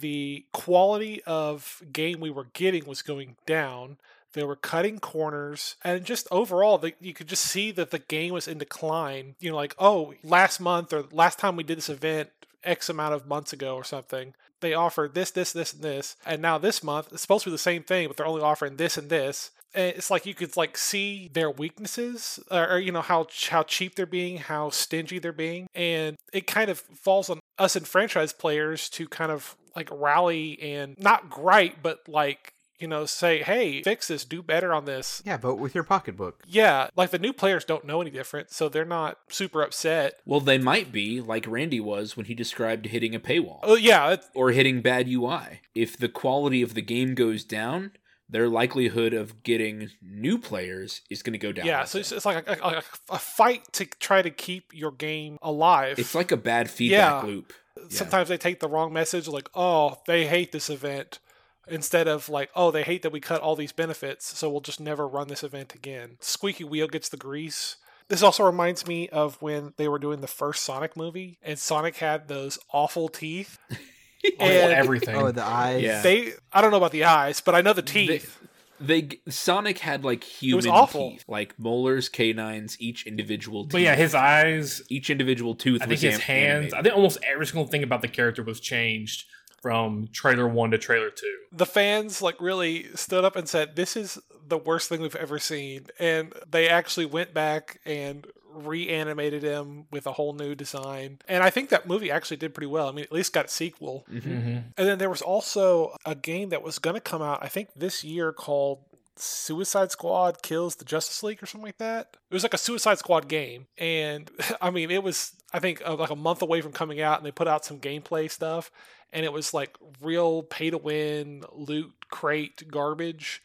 [0.00, 3.98] The quality of game we were getting was going down.
[4.34, 8.34] They were cutting corners, and just overall, the, you could just see that the game
[8.34, 9.36] was in decline.
[9.40, 12.28] You know, like oh, last month or last time we did this event
[12.62, 16.42] X amount of months ago or something, they offered this, this, this, and this, and
[16.42, 18.96] now this month it's supposed to be the same thing, but they're only offering this
[18.98, 19.50] and this.
[19.78, 23.62] And it's like you could like see their weaknesses, or, or you know how how
[23.62, 28.38] cheap they're being, how stingy they're being, and it kind of falls on us enfranchised
[28.38, 33.80] players to kind of like rally and not gripe, but like you know say, hey,
[33.84, 35.22] fix this, do better on this.
[35.24, 36.42] Yeah, vote with your pocketbook.
[36.44, 40.18] Yeah, like the new players don't know any different, so they're not super upset.
[40.26, 44.16] Well, they might be like Randy was when he described hitting a paywall Oh yeah,
[44.34, 45.60] or hitting bad UI.
[45.72, 47.92] If the quality of the game goes down,
[48.28, 51.66] their likelihood of getting new players is going to go down.
[51.66, 51.84] yeah.
[51.84, 55.98] So it's, it's like a, a, a fight to try to keep your game alive.
[55.98, 57.28] it's like a bad feedback Yeah.
[57.28, 57.52] loop.
[57.88, 61.20] sometimes they take the wrong message like oh they hate this event
[61.68, 64.80] instead of like oh they hate that we cut all these benefits so we'll just
[64.80, 67.76] never run this event again squeaky wheel gets the grease
[68.08, 71.96] this also reminds me of when they were doing the first sonic movie and sonic
[71.98, 73.58] had those awful teeth
[74.40, 75.16] And And- everything.
[75.16, 75.82] Oh, the eyes.
[75.82, 76.02] Yeah.
[76.02, 78.36] they i don't know about the eyes but i know the teeth
[78.80, 81.10] they Sonic had like human awful.
[81.10, 83.64] teeth, like molars, canines, each individual.
[83.64, 83.72] Teeth.
[83.72, 84.82] but yeah, his eyes.
[84.88, 85.82] each individual tooth.
[85.82, 86.54] I think was his am- hands.
[86.72, 86.74] animated.
[86.74, 89.24] I think almost every single thing about the character was changed
[89.60, 91.36] from trailer one to trailer two.
[91.50, 94.16] the fans like really stood up and said this is
[94.48, 95.86] the worst thing we've ever seen.
[95.98, 101.18] And they actually went back and reanimated him with a whole new design.
[101.28, 102.88] And i think that movie actually did pretty well.
[102.88, 104.04] I mean at least got a sequel.
[104.10, 104.22] Mhm.
[104.22, 104.56] Mm-hmm.
[104.76, 107.68] and then there was also a game that was going to come out i think
[107.76, 108.80] this year called
[109.20, 112.16] Suicide Squad kills the Justice League or something like that.
[112.30, 114.30] It was like a Suicide Squad game, and
[114.60, 117.26] I mean, it was I think uh, like a month away from coming out, and
[117.26, 118.70] they put out some gameplay stuff,
[119.12, 123.42] and it was like real pay to win loot crate garbage,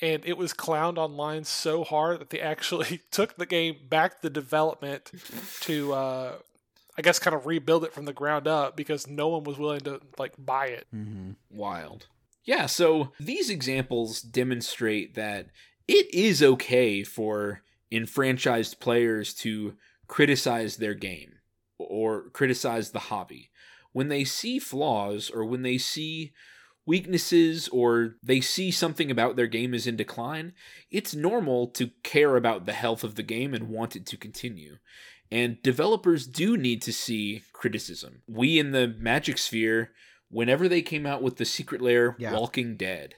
[0.00, 4.30] and it was clowned online so hard that they actually took the game back to
[4.30, 5.10] development
[5.62, 5.92] to.
[5.92, 6.32] Uh,
[6.98, 9.80] I guess kind of rebuild it from the ground up because no one was willing
[9.82, 10.86] to like buy it.
[10.94, 11.30] Mm-hmm.
[11.48, 12.08] Wild.
[12.44, 15.46] Yeah, so these examples demonstrate that
[15.88, 19.76] it is okay for enfranchised players to
[20.08, 21.34] criticize their game
[21.78, 23.50] or criticize the hobby.
[23.92, 26.32] When they see flaws or when they see
[26.90, 30.52] weaknesses or they see something about their game is in decline,
[30.90, 34.76] it's normal to care about the health of the game and want it to continue.
[35.30, 38.22] And developers do need to see criticism.
[38.26, 39.92] We in the Magic Sphere
[40.30, 42.32] whenever they came out with the Secret Lair Yeah.
[42.32, 43.14] Walking Dead,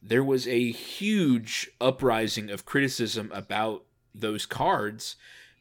[0.00, 3.84] there was a huge uprising of criticism about
[4.14, 5.16] those cards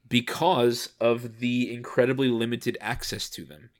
[0.07, 3.71] because of the incredibly limited access to them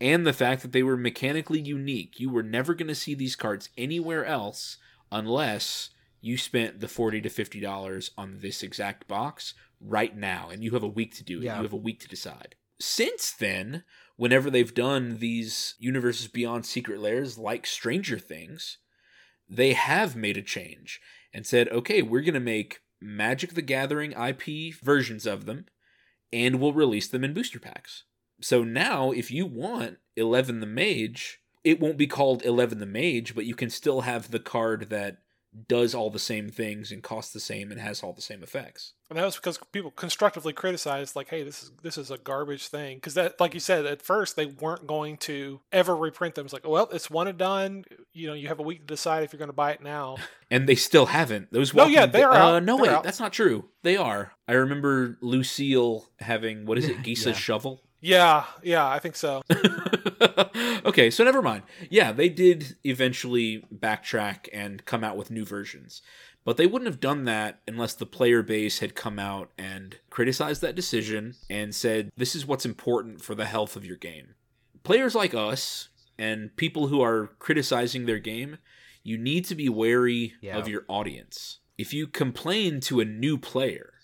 [0.00, 2.20] and the fact that they were mechanically unique.
[2.20, 4.78] You were never going to see these cards anywhere else
[5.10, 5.90] unless
[6.20, 10.72] you spent the 40 to 50 dollars on this exact box right now and you
[10.72, 11.44] have a week to do it.
[11.44, 11.56] Yeah.
[11.56, 12.56] You have a week to decide.
[12.78, 13.84] Since then,
[14.16, 18.78] whenever they've done these universes beyond Secret Lairs like Stranger Things,
[19.48, 21.00] they have made a change
[21.32, 25.66] and said, "Okay, we're going to make Magic the Gathering IP versions of them
[26.32, 28.04] and we'll release them in booster packs."
[28.40, 33.34] So now if you want 11 the Mage, it won't be called 11 the Mage,
[33.34, 35.18] but you can still have the card that
[35.68, 38.92] does all the same things and costs the same and has all the same effects.
[39.08, 42.66] And that was because people constructively criticized, like, "Hey, this is this is a garbage
[42.68, 46.44] thing." Because that, like you said, at first they weren't going to ever reprint them.
[46.44, 47.84] It's like, well, it's one and done.
[48.12, 50.16] You know, you have a week to decide if you're going to buy it now.
[50.50, 51.50] And they still haven't.
[51.52, 52.62] Those No, yeah, they Dead- are Uh, out.
[52.64, 53.02] no, They're wait, out.
[53.02, 53.68] that's not true.
[53.82, 54.32] They are.
[54.46, 57.32] I remember Lucille having what is it, Gisa's Yeah.
[57.32, 57.82] shovel.
[58.00, 59.42] Yeah, yeah, I think so.
[60.84, 61.62] okay, so never mind.
[61.90, 66.02] Yeah, they did eventually backtrack and come out with new versions.
[66.44, 70.62] But they wouldn't have done that unless the player base had come out and criticized
[70.62, 74.34] that decision and said, this is what's important for the health of your game.
[74.84, 75.88] Players like us
[76.18, 78.58] and people who are criticizing their game,
[79.02, 80.56] you need to be wary Yeah.
[80.56, 81.58] of your audience.
[81.76, 83.94] If you complain to a new player,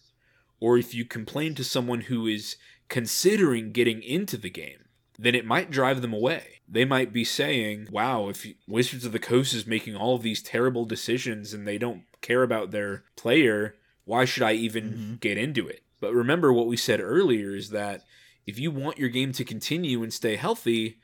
[0.60, 2.56] or if you complain to someone who is
[2.92, 4.84] considering getting into the game,
[5.18, 6.60] then it might drive them away.
[6.68, 10.42] They might be saying, wow, if Wizards of the Coast is making all of these
[10.42, 15.20] terrible decisions and they don't care about their player, why should I even Mhm.
[15.20, 15.82] get into it?
[16.00, 18.04] But remember what we said earlier is that
[18.46, 20.98] if you want your game to continue and stay healthy,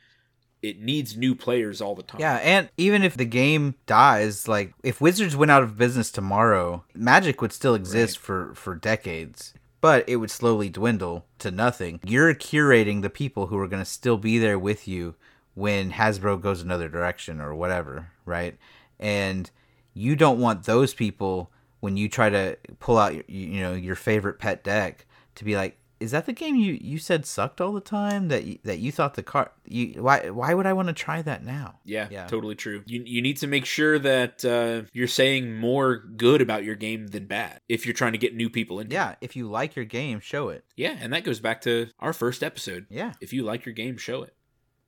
[0.60, 2.20] it needs new players all the time.
[2.20, 6.84] Yeah, and even if the game dies, like if Wizards went out of business tomorrow,
[6.94, 12.00] Magic would still exist for for decades, but it would slowly dwindle to nothing.
[12.04, 15.14] You're curating the people who are going to still be there with you
[15.54, 18.56] when Hasbro goes another direction or whatever, right?
[18.98, 19.50] And
[19.94, 21.50] you don't want those people
[21.80, 25.06] when you try to pull out you know your favorite pet deck
[25.36, 28.44] to be like is that the game you, you said sucked all the time that
[28.44, 31.44] you, that you thought the car you why why would I want to try that
[31.44, 32.26] now Yeah, Yeah.
[32.26, 32.82] totally true.
[32.86, 37.08] You, you need to make sure that uh, you're saying more good about your game
[37.08, 38.94] than bad if you're trying to get new people into it.
[38.94, 40.64] Yeah, if you like your game, show it.
[40.76, 42.86] Yeah, and that goes back to our first episode.
[42.90, 43.12] Yeah.
[43.20, 44.34] If you like your game, show it.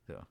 [0.07, 0.25] So.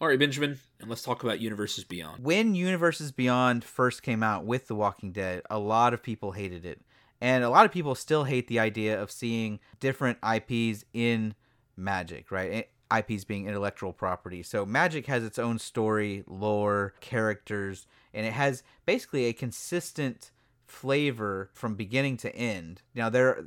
[0.00, 2.24] All right, Benjamin, and let's talk about Universes Beyond.
[2.24, 6.64] When Universes Beyond first came out with The Walking Dead, a lot of people hated
[6.66, 6.80] it.
[7.22, 11.36] And a lot of people still hate the idea of seeing different IPs in
[11.76, 12.68] Magic, right?
[12.92, 14.42] IPs being intellectual property.
[14.42, 20.32] So Magic has its own story, lore, characters, and it has basically a consistent
[20.66, 22.82] flavor from beginning to end.
[22.92, 23.44] Now there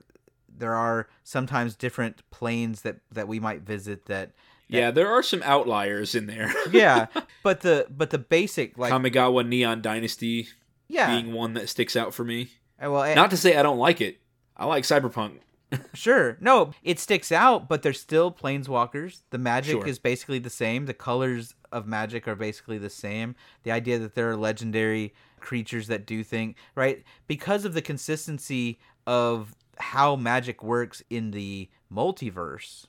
[0.48, 4.32] there are sometimes different planes that that we might visit that
[4.70, 6.54] Yeah, there are some outliers in there.
[6.72, 7.08] yeah,
[7.44, 10.48] but the but the basic like Kamigawa Neon Dynasty
[10.88, 12.52] yeah, being one that sticks out for me.
[12.84, 14.20] Uh, well, eh, Not to say I don't like it.
[14.58, 15.40] I like Cyberpunk.
[15.94, 19.22] sure, no, it sticks out, but they're still planeswalkers.
[19.32, 19.88] The magic Sure.
[19.88, 20.86] is basically the same.
[20.86, 23.36] The colors of magic are basically the same.
[23.64, 28.80] The idea that there are legendary creatures that do things right because of the consistency
[29.06, 32.86] of how magic works in the multiverse,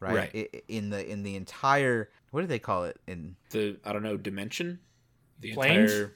[0.00, 0.14] right?
[0.34, 0.64] Right.
[0.68, 4.16] In the in the entire what do they call it in The I don't know
[4.16, 4.78] dimension,
[5.40, 5.90] the Planes?
[5.92, 6.14] entire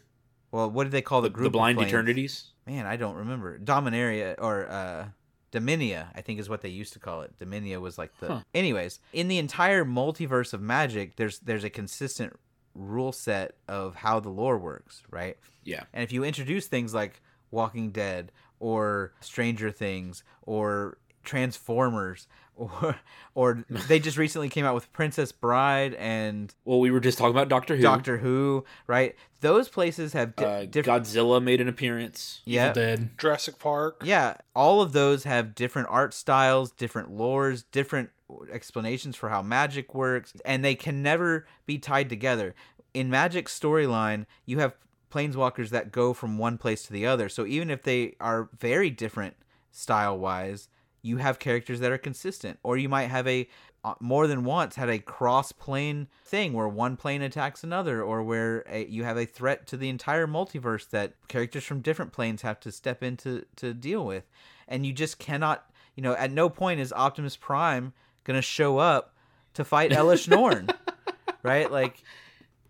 [0.51, 1.91] well what do they call the, the, group the blind planes?
[1.91, 2.52] eternities.
[2.67, 3.59] Man, I don't remember.
[3.59, 5.09] Dominaria or uh
[5.53, 7.39] Dominia, I think is what they used to call it.
[7.39, 8.41] Dominia was like the Huh.
[8.55, 12.39] Anyways, in the entire multiverse of magic, there's there's a consistent
[12.75, 15.37] rule set of how the lore works, right?
[15.65, 15.85] Yeah.
[15.93, 22.97] And if you introduce things like Walking Dead or Stranger Things or Transformers or
[23.35, 27.35] or they just recently came out with Princess Bride and Well, we were just talking
[27.35, 27.83] about Doctor Who.
[27.83, 29.15] Doctor Who, right?
[29.41, 32.43] Those places have di- uh, different Godzilla made an appearance.
[32.45, 33.11] yeah, Evil Dead.
[33.19, 34.03] Jurassic Park.
[34.05, 38.11] Yeah, all of those have different art styles, different lores, different
[38.53, 42.55] explanations for how magic works, and they can never be tied together.
[42.95, 44.75] In Magic's storyline, you have
[45.11, 47.29] planeswalkers that go from one place to the other.
[47.29, 49.37] So even if they are very different
[49.71, 50.69] style wise,
[51.03, 52.59] you have characters that are consistent.
[52.63, 53.49] Or you might have a
[53.85, 58.23] uh, more than once had a cross plane thing where one plane attacks another or
[58.23, 62.43] where a, you have a threat to the entire multiverse that characters from different planes
[62.43, 64.23] have to step in to, to deal with
[64.69, 67.93] and you just cannot you know at no point is optimus prime
[68.23, 69.17] going to show up
[69.55, 70.69] to fight Elesh Norn
[71.43, 72.05] right like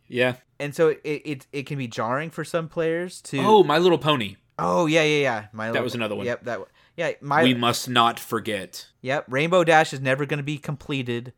[0.08, 0.36] Yeah.
[0.58, 3.36] and so it, it it can be jarring for some players to.
[3.38, 4.36] Oh, My Little Pony.
[4.58, 5.44] oh yeah, yeah, yeah.
[5.52, 6.24] My That Little- was another one.
[6.24, 6.60] Yep, that.
[6.96, 8.88] Yeah, my we must not forget.
[9.00, 9.24] yep.
[9.28, 11.32] Rainbow Dash is never going to be compleated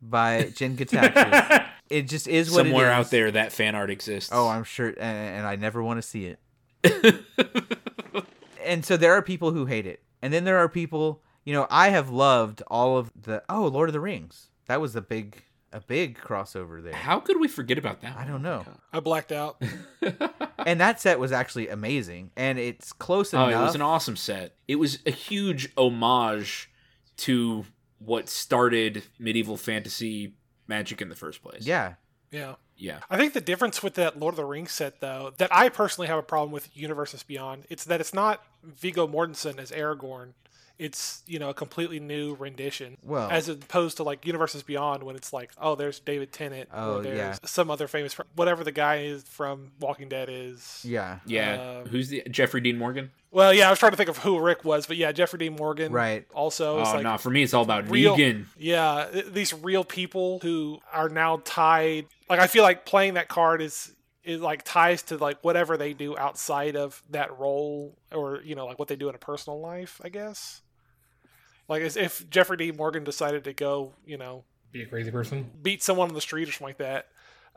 [0.00, 1.66] by Jin-Gitaxias.
[1.90, 2.92] it just is what it Somewhere is.
[2.92, 4.30] out there, that fan art exists.
[4.32, 6.38] Oh, I'm sure, and, and I never want to see it.
[8.64, 11.22] and so there are people who hate it, and then there are people.
[11.44, 13.42] You know, I have loved all of the.
[13.48, 14.48] Oh, Lord of the Rings.
[14.66, 15.44] That was the big,
[15.76, 16.94] a big crossover there.
[16.94, 18.16] How could we forget about that?
[18.16, 18.64] I don't know.
[18.92, 19.60] I blacked out.
[20.58, 23.60] and that set was actually amazing, and it's close Oh, enough.
[23.60, 24.54] it was an awesome set.
[24.66, 26.70] It was a huge homage
[27.18, 27.64] to
[27.98, 30.34] what started medieval fantasy
[30.66, 31.66] magic in the first place.
[31.66, 31.94] yeah,
[32.30, 32.54] Yeah.
[32.78, 32.98] Yeah.
[33.08, 36.08] I think the difference with that Lord of the Rings set, though, that I personally
[36.08, 40.32] have a problem with Universes Beyond, it's that it's not Viggo Mortensen as Aragorn.
[40.78, 45.16] It's you know a completely new rendition, Well- as opposed to like Universes Beyond when
[45.16, 47.36] it's like, oh, there's David Tennant, Oh, or there's yeah.
[47.44, 50.82] some other famous, whatever the guy is from Walking Dead is.
[50.84, 51.80] yeah, Yeah.
[51.82, 53.10] Um, Who's the Jeffrey Dean Morgan?
[53.30, 55.56] Well, yeah, I was trying to think of who Rick was, but yeah, Jeffrey Dean
[55.56, 56.26] Morgan, Right.
[56.34, 58.44] Also, Oh like no, for me it's all about real- Negan.
[58.58, 62.06] Yeah, these real people who are now tied.
[62.28, 63.92] Like I feel like playing that card is
[64.24, 68.66] is like ties to like whatever they do outside of that role, or you know,
[68.66, 70.00] like what they do in a personal life.
[70.04, 70.62] I guess.
[71.68, 72.72] Like as if Jeffrey D.
[72.72, 75.50] Morgan decided to go, you know, Be a crazy person.
[75.62, 77.08] beat someone on the street or something like that.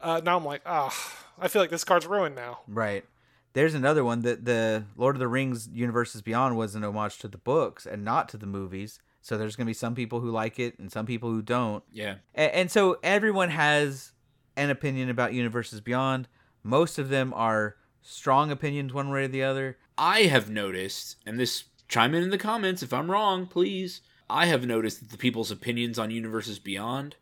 [0.02, 0.94] Uh, now I'm like, ah,
[1.38, 2.60] I feel like this card's ruined now.
[2.68, 3.06] right.
[3.54, 7.28] There's another one that the Lord of the Rings Universes Beyond was an homage to
[7.28, 9.00] the books and not to the movies.
[9.22, 11.84] So there's gonna be some people who like it and some people who don't.
[11.92, 12.16] Yeah.
[12.36, 14.12] And, and so everyone has
[14.56, 16.28] an opinion about Universes Beyond.
[16.64, 19.78] Most of them are strong opinions one way or the other.
[19.98, 24.02] I have noticed, and this chime in in the comments if I'm wrong, please.
[24.30, 27.16] I have noticed that the people's opinions on Universes Beyond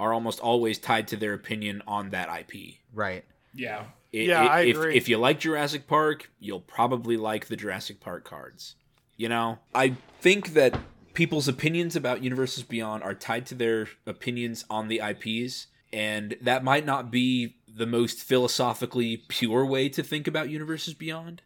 [0.00, 2.76] are almost always tied to their opinion on that IP.
[2.94, 3.24] Right.
[3.54, 3.84] Yeah.
[4.12, 4.96] It- Yeah, it- I if, agree.
[4.96, 8.76] If you like Jurassic Park, you'll probably like the Jurassic Park cards.
[9.16, 10.78] You know, I think that
[11.14, 16.64] people's opinions about Universes Beyond are tied to their opinions on the IPs, and that
[16.64, 21.42] might not be the most philosophically pure way to think about Universes Beyond.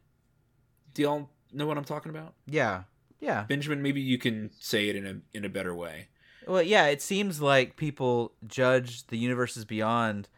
[0.94, 2.34] Do y'all know what I'm talking about?
[2.46, 2.82] Yeah.
[3.20, 3.44] Yeah.
[3.44, 6.08] Benjamin, maybe you can say it in a in a better way.
[6.46, 10.28] Well, yeah, it seems like people judge the universes beyond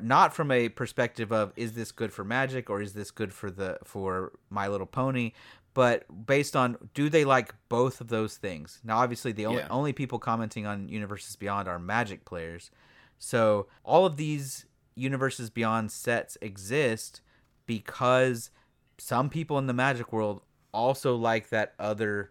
[0.00, 3.50] not from a perspective of is this good for Magic or is this good for
[3.50, 5.32] the for My Little Pony,
[5.74, 8.80] but based on do they like both of those things.
[8.84, 9.68] Now, obviously, the only Yeah.
[9.70, 12.70] only people commenting on universes beyond are Magic players,
[13.18, 17.20] so all of these universes beyond sets exist
[17.66, 18.50] because
[18.98, 20.42] some people in the Magic world
[20.72, 22.30] also like that other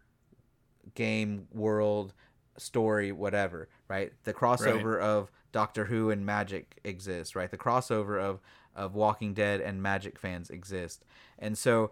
[0.95, 2.13] game world
[2.57, 8.39] story whatever right the crossover of doctor who and magic exists right the crossover of
[8.75, 11.03] of walking dead and magic fans exist
[11.39, 11.91] and so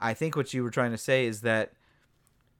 [0.00, 1.72] i think what you were trying to say is that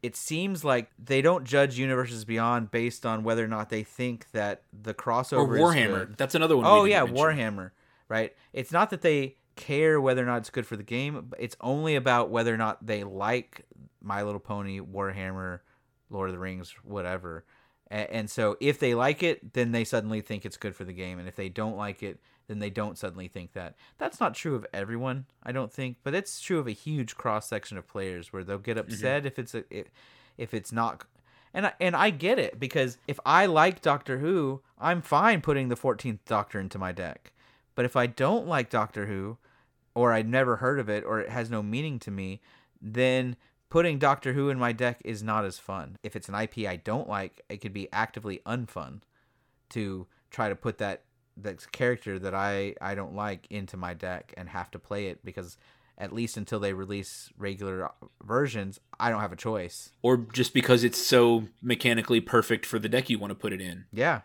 [0.03, 4.31] it seems like they don't judge universes beyond based on whether or not they think
[4.33, 6.17] that the crossover Or Warhammer.
[6.17, 6.67] That's another one.
[6.67, 7.05] Oh yeah.
[7.05, 7.73] Warhammer,
[8.09, 8.35] right?
[8.53, 11.33] It's not that they care whether or not it's good for the game.
[11.39, 13.63] It's only about whether or not they like
[14.03, 15.61] My Little Pony, Warhammer,
[16.11, 17.45] Lord of the Rings, whatever.
[17.89, 20.93] And, and so if they like it, then they suddenly think it's good for the
[20.93, 23.75] game, and if they don't like it, then they don't suddenly think that.
[23.99, 27.49] That's not true of everyone, I don't think, but it's true of a huge cross
[27.49, 28.93] section of players where they'll get mm-hmm.
[28.93, 29.91] upset if it's a if,
[30.39, 31.05] if it's not
[31.57, 35.69] and I, and I get it because if I like Doctor Who, I'm fine putting
[35.69, 37.33] the 14th Doctor into my deck.
[37.75, 39.39] But if I don't like Doctor Who,
[39.97, 42.43] or I'd never heard of it, or it has no meaning to me,
[42.83, 43.35] then
[43.71, 45.97] putting Doctor Who in my deck is not as fun.
[46.03, 49.01] If it's an IP I don't like, it could be actively unfun
[49.71, 51.03] to try to put that
[51.39, 55.25] that character that I I don't like into my deck and have to play it
[55.25, 55.57] because
[55.99, 57.91] at least until they release regular
[58.23, 59.93] versions, I don't have a choice.
[60.03, 63.63] Or just because it's so mechanically perfect for the deck you want to put it
[63.63, 64.21] in, Yeah.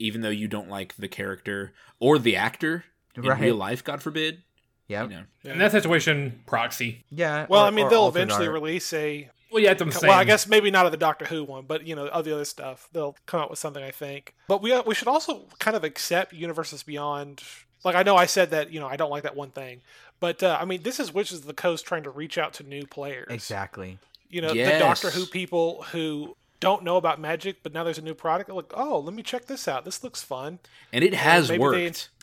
[0.00, 2.84] even though you don't like the character or the actor
[3.14, 3.40] in Right.
[3.40, 4.42] real life, God forbid.
[4.88, 5.10] Yep.
[5.10, 5.52] You know.
[5.52, 7.04] In that situation, proxy.
[7.10, 7.46] Yeah.
[7.48, 8.54] Well, or- I mean, they'll eventually art.
[8.54, 9.28] release a.
[9.50, 10.08] Well, yeah, that's I'm saying.
[10.10, 12.34] Well, I guess maybe not of the Doctor Who one, but you know, of the
[12.34, 13.82] other stuff, they'll come out with something.
[13.82, 14.34] I think.
[14.48, 17.42] But we we should also kind of accept universes beyond.
[17.84, 19.80] Like I know I said that you know I don't like that one thing,
[20.18, 22.62] but uh, I mean this is Witches of the Coast trying to reach out to
[22.64, 23.26] new players.
[23.30, 23.98] Exactly.
[24.28, 24.72] You know, Yes.
[24.72, 28.48] the Doctor Who people who don't know about magic, but now there's a new product.
[28.48, 29.84] They're like, oh, let me check this out.
[29.84, 30.58] This looks fun.
[30.92, 31.76] And it has maybe worked.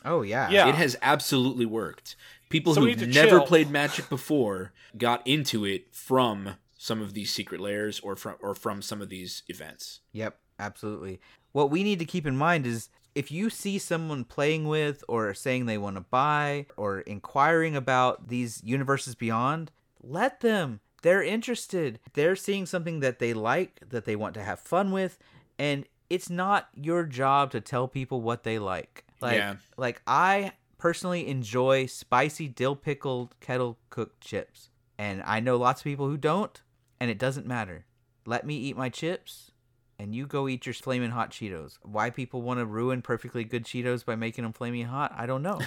[0.04, 0.50] they- Oh yeah.
[0.50, 0.68] Yeah.
[0.68, 2.16] It has absolutely worked.
[2.52, 3.46] People So who've never chill.
[3.46, 8.54] played Magic before got into it from some of these Secret Lairs or from or
[8.54, 10.00] from some of these events.
[10.12, 10.38] Yep.
[10.58, 11.20] Absolutely.
[11.52, 15.34] what we need to keep in mind is if you see someone playing with or
[15.34, 19.70] saying they want to buy or inquiring about these universes beyond,
[20.02, 20.80] let them.
[21.02, 21.98] They're interested.
[22.14, 25.18] They're seeing something that they like, that they want to have fun with,
[25.58, 29.04] and it's not your job to tell people what they like.
[29.20, 29.56] Like Yeah.
[29.76, 34.68] like I personally enjoy spicy dill pickled kettle cooked chips.
[34.98, 36.60] And I know lots of people who don't,
[36.98, 37.86] and it doesn't matter.
[38.26, 39.52] Let me eat my chips
[39.96, 41.78] and you go eat your flaming hot Cheetos.
[41.84, 45.44] Why people want to ruin perfectly good Cheetos by making them flaming hot, I don't
[45.44, 45.60] know.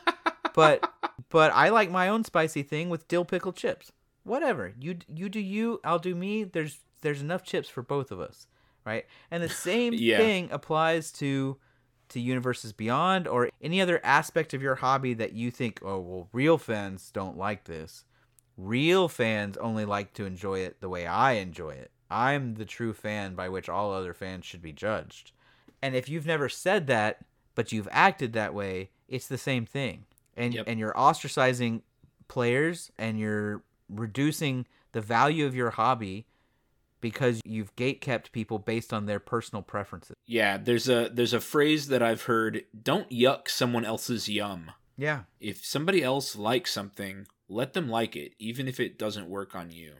[0.54, 0.90] but
[1.28, 3.92] but I like my own spicy thing with dill pickled chips.
[4.24, 4.72] Whatever.
[4.80, 6.44] You you do you, I'll do me.
[6.44, 8.46] There's there's enough chips for both of us,
[8.86, 9.04] right?
[9.30, 10.16] And the same Yeah.
[10.16, 11.58] thing applies to
[12.12, 16.28] to Universes Beyond or any other aspect of your hobby that you think, "Oh, well,
[16.32, 18.04] real fans don't like this."
[18.56, 21.90] Real fans only like to enjoy it the way I enjoy it.
[22.10, 25.32] I'm the true fan by which all other fans should be judged.
[25.80, 30.04] And if you've never said that, but you've acted that way, it's the same thing.
[30.36, 30.64] And Yep.
[30.68, 31.82] and you're ostracizing
[32.28, 36.26] players and you're reducing the value of your hobby
[37.02, 40.16] because you've gatekept people based on their personal preferences.
[40.26, 44.70] Yeah, there's a there's a phrase that I've heard, don't yuck someone else's yum.
[44.96, 45.24] Yeah.
[45.38, 49.70] If somebody else likes something, let them like it, even if it doesn't work on
[49.70, 49.96] you.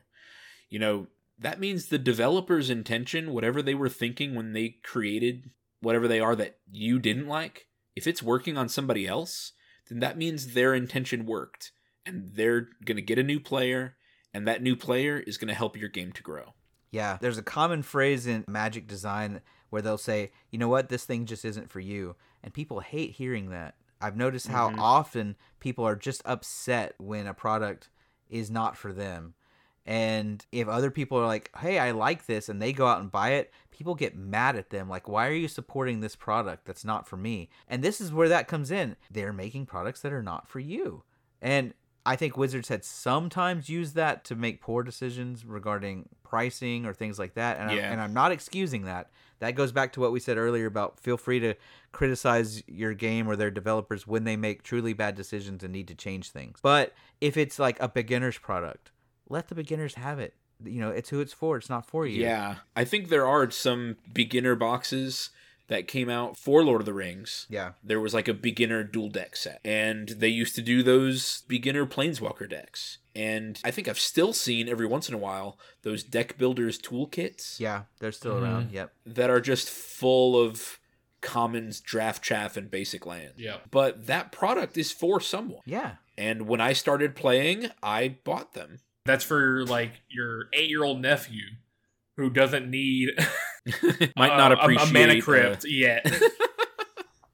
[0.71, 5.51] You know, that means the developer's intention, whatever they were thinking when they created
[5.83, 9.53] whatever they are that you didn't like, if it's working on somebody else,
[9.89, 11.73] then that means their intention worked.
[12.07, 13.97] And they're going to get a new player,
[14.33, 16.55] and that new player is going to help your game to grow.
[16.93, 19.41] Yeah, there's a common phrase in magic design
[19.71, 20.91] where they'll say, "You know what?
[20.91, 23.77] This thing just isn't for you." And people hate hearing that.
[24.01, 24.79] I've noticed how Mhm.
[24.79, 27.89] often people are just upset when a product
[28.29, 29.35] is not for them.
[29.85, 33.11] And if other people are like, "Hey, I like this," and they go out and
[33.11, 36.85] buy it, people get mad at them like, "Why are you supporting this product that's
[36.85, 38.97] not for me?" And this is where that comes in.
[39.11, 41.05] They're making products that are not for you.
[41.41, 41.75] And
[42.05, 47.19] I think Wizards had sometimes used that to make poor decisions regarding pricing or things
[47.19, 47.59] like that.
[47.59, 47.87] And, Yeah.
[47.89, 49.11] I'm, and I'm not excusing that.
[49.41, 51.55] That goes back to what we said earlier about feel free to
[51.93, 55.95] criticize your game or their developers when they make truly bad decisions and need to
[55.95, 56.59] change things.
[56.63, 58.93] But if it's like a beginner's product,
[59.29, 60.33] let the beginners have it.
[60.65, 61.59] You know, it's who it's for.
[61.59, 62.23] It's not for you.
[62.23, 65.29] Yeah, I think there are some beginner boxes
[65.69, 67.47] that came out for Lord of the Rings.
[67.49, 67.73] Yeah.
[67.83, 71.87] There was like a beginner dual deck set, and they used to do those beginner
[71.87, 72.99] planeswalker decks.
[73.15, 77.61] And I think I've still seen every once in a while those deck builders toolkits
[77.61, 77.83] Yeah.
[78.01, 78.45] They're still mm-hmm.
[78.45, 78.71] around.
[78.73, 78.93] Yep.
[79.07, 80.79] that are just full of
[81.21, 83.35] commons, draft chaff, and basic lands.
[83.37, 83.59] Yeah.
[83.71, 85.63] But that product is for someone.
[85.65, 85.97] Yeah.
[86.19, 88.81] And when I started playing, I bought them.
[89.05, 91.43] That's for like your eight year old nephew
[92.17, 93.11] who doesn't need
[94.17, 96.11] Might not uh, a- appreciate a, mana uh, yet.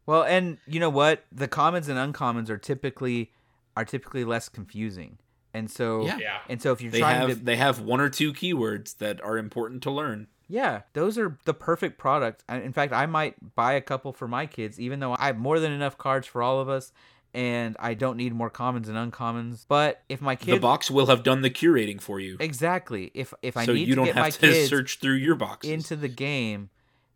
[0.06, 1.26] Well, and you know what?
[1.30, 3.30] The commons and uncommons are typically
[3.76, 5.18] are typically less confusing.
[5.52, 6.16] And so Yeah.
[6.18, 6.38] yeah.
[6.48, 9.22] and so if you're they trying have to they have one or two keywords that
[9.22, 10.28] are important to learn.
[10.48, 12.42] Yeah, those are the perfect product.
[12.48, 15.60] In fact, I might buy a couple for my kids, even though I have more
[15.60, 16.90] than enough cards for all of us,
[17.34, 19.64] and I don't need more commons and uncommons.
[19.68, 20.56] But if my kids.
[20.56, 23.88] the box will have done the curating for you, exactly, if if I so need
[23.88, 25.70] you to don't get have my to kids search through your boxes.
[25.70, 26.70] into the game,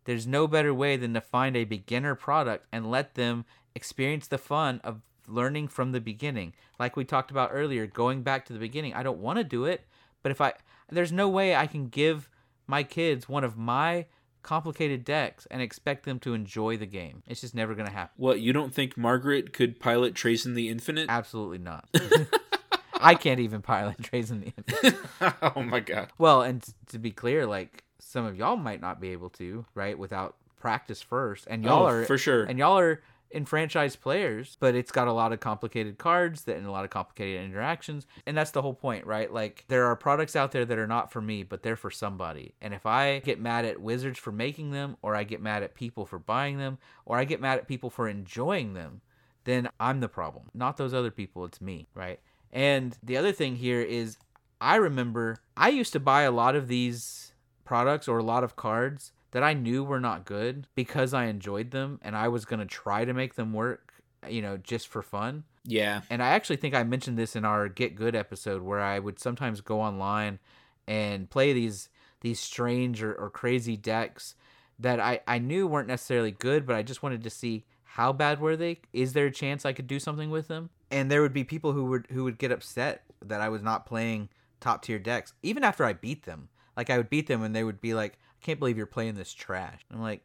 [0.05, 3.45] there's no better way than to find a beginner product and let them
[3.75, 6.53] experience the fun of learning from the beginning.
[6.79, 8.93] Like we talked about earlier, going back to the beginning.
[8.93, 9.85] I don't want to do it,
[10.21, 10.53] but if I
[10.89, 12.29] there's no way I can give
[12.67, 14.05] my kids one of my
[14.43, 17.23] complicated decks and expect them to enjoy the game.
[17.27, 18.13] It's just never going to happen.
[18.17, 21.07] what you don't think Margaret could pilot Trace in the Infinite?
[21.09, 21.87] Absolutely not.
[23.01, 24.99] I can't even pilot Trays in the Infinite.
[25.55, 26.09] oh my god!
[26.17, 29.65] Well, and t- to be clear, like some of y'all might not be able to,
[29.75, 31.45] right, without practice first.
[31.49, 32.43] And oh, y'all Oh, are for sure.
[32.45, 33.01] and y'all are
[33.33, 36.89] enfranchised players, but it's got a lot of complicated cards that and a lot of
[36.89, 38.05] complicated interactions.
[38.25, 39.31] And that's the whole point, right?
[39.31, 42.53] Like there are products out there that are not for me, but they're for somebody.
[42.61, 45.75] And if I get mad at Wizards for making them, or I get mad at
[45.75, 49.01] people for buying them, or I get mad at people for enjoying them,
[49.45, 50.45] then I'm the problem.
[50.53, 52.19] Not those other people, it's me, right?
[52.51, 54.17] And the other thing here is
[54.61, 57.33] I remember I used to buy a lot of these
[57.65, 61.71] products or a lot of cards that I knew were not good because I enjoyed
[61.71, 63.93] them and I was going to try to make them work,
[64.29, 65.43] you know, just for fun.
[65.65, 68.99] Yeah, And I actually think I mentioned this in our Get Good episode where I
[68.99, 70.39] would sometimes go online
[70.87, 71.89] and play these
[72.21, 74.35] these strange or, or crazy decks
[74.79, 78.39] that I, I knew weren't necessarily good, but I just wanted to see how bad
[78.39, 78.81] were they?
[78.91, 80.69] Is there a chance I could do something with them?
[80.91, 83.85] And there would be people who would who would get upset that I was not
[83.85, 84.29] playing
[84.59, 86.49] top tier decks, even after I beat them.
[86.75, 89.33] Like I would beat them and they would be like, can't believe you're playing this
[89.33, 89.81] trash.
[89.91, 90.21] I'm like,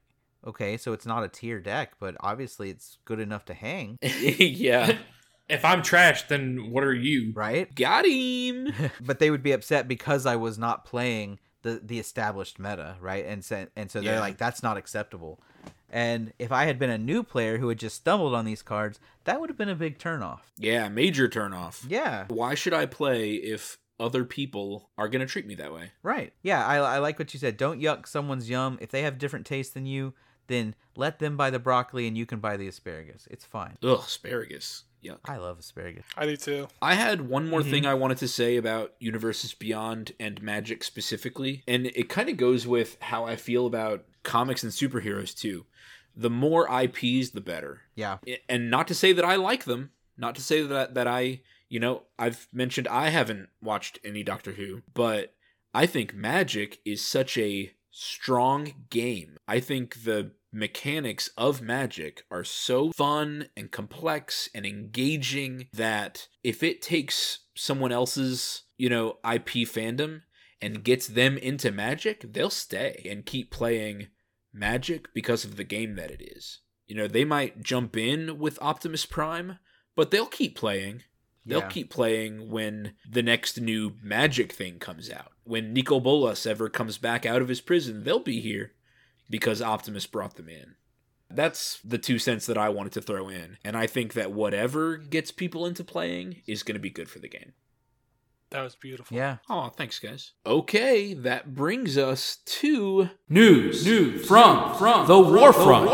[0.47, 4.97] Okay, so it's not a tier deck, but obviously it's good enough to hang, yeah.
[5.49, 7.33] If I'm trash, then what are you?
[7.35, 7.75] right?
[7.75, 8.73] Got him.
[9.01, 13.25] but they would be upset because I was not playing the the established meta, right?
[13.27, 15.41] And so, and so they're like, that's not acceptable.
[15.91, 19.01] And if I had been a new player who had just stumbled on these cards,
[19.25, 20.41] that would have been a big turnoff.
[20.59, 21.85] Yeah, major turnoff.
[21.89, 25.93] Yeah, Why should I play if other people are going to treat me that way?
[26.03, 26.33] right.
[26.43, 27.57] Yeah, I, I like what you said.
[27.57, 28.79] Don't yuck someone's yum.
[28.81, 30.15] If they have different taste than you,
[30.47, 33.27] then let them buy the broccoli and you can buy the asparagus.
[33.31, 33.77] It's fine.
[33.83, 34.85] Ugh, asparagus.
[35.05, 35.19] Yuck.
[35.27, 36.05] I love asparagus.
[36.17, 36.69] I do too.
[36.83, 37.71] I had one more Mhm.
[37.71, 42.37] thing I wanted to say about Universes Beyond and Magic specifically, and it kind of
[42.37, 45.67] goes with how I feel about comics and superheroes too.
[46.17, 47.83] The more IPs, the better.
[47.95, 48.19] Yeah.
[48.49, 51.81] And not to say that I like them, not to say that that I, you
[51.81, 55.35] know, I've mentioned I haven't watched any Doctor Who, but
[55.75, 59.37] I think Magic is such a strong game.
[59.47, 66.63] I think the mechanics of Magic are so fun and complex and engaging that if
[66.63, 70.23] it takes someone else's, you know, IP fandom
[70.61, 74.09] and gets them into Magic, they'll stay and keep playing
[74.53, 76.61] Magic because of the game that it is.
[76.87, 79.59] You know, they might jump in with Optimus Prime,
[79.95, 81.03] but they'll keep playing.
[81.49, 81.69] They'll Yeah.
[81.69, 85.33] keep playing when the next new magic thing comes out.
[85.45, 88.73] When Nicol Bolas ever comes back out of his prison, they'll be here
[89.31, 90.75] because Optimus brought them in.
[91.31, 93.57] That's the two cents that I wanted to throw in.
[93.65, 97.19] And I think that whatever gets people into playing is going to be good for
[97.19, 97.53] the game.
[98.51, 99.15] That was beautiful.
[99.17, 99.39] Yeah.
[99.51, 100.33] Oh, thanks, guys.
[100.47, 105.89] Okay, that brings us to news, news from from the Warfront.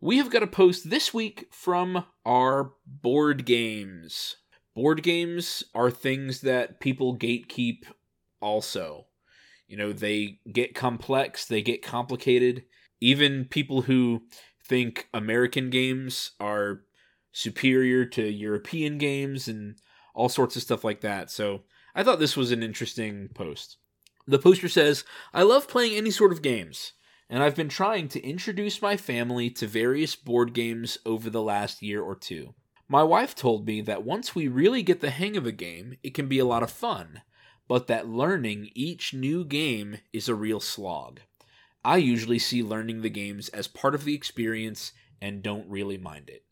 [0.00, 4.36] We have got a post this week from our board games.
[4.74, 7.84] Board games are things that people gatekeep
[8.40, 9.06] also.
[9.66, 12.64] You know, they get complex, they get complicated.
[13.00, 14.22] Even people who
[14.62, 16.82] think American games are
[17.32, 19.76] superior to European games and
[20.14, 21.30] all sorts of stuff like that.
[21.30, 21.62] So
[21.94, 23.78] I thought this was an interesting post.
[24.26, 26.92] The poster says, I love playing any sort of games,
[27.28, 31.82] and I've been trying to introduce my family to various board games over the last
[31.82, 32.54] year or two.
[32.88, 36.14] My wife told me that once we really get the hang of a game, it
[36.14, 37.22] can be a lot of fun,
[37.66, 41.20] but that learning each new game is a real slog.
[41.84, 46.30] I usually see learning the games as part of the experience and don't really mind
[46.30, 46.44] it.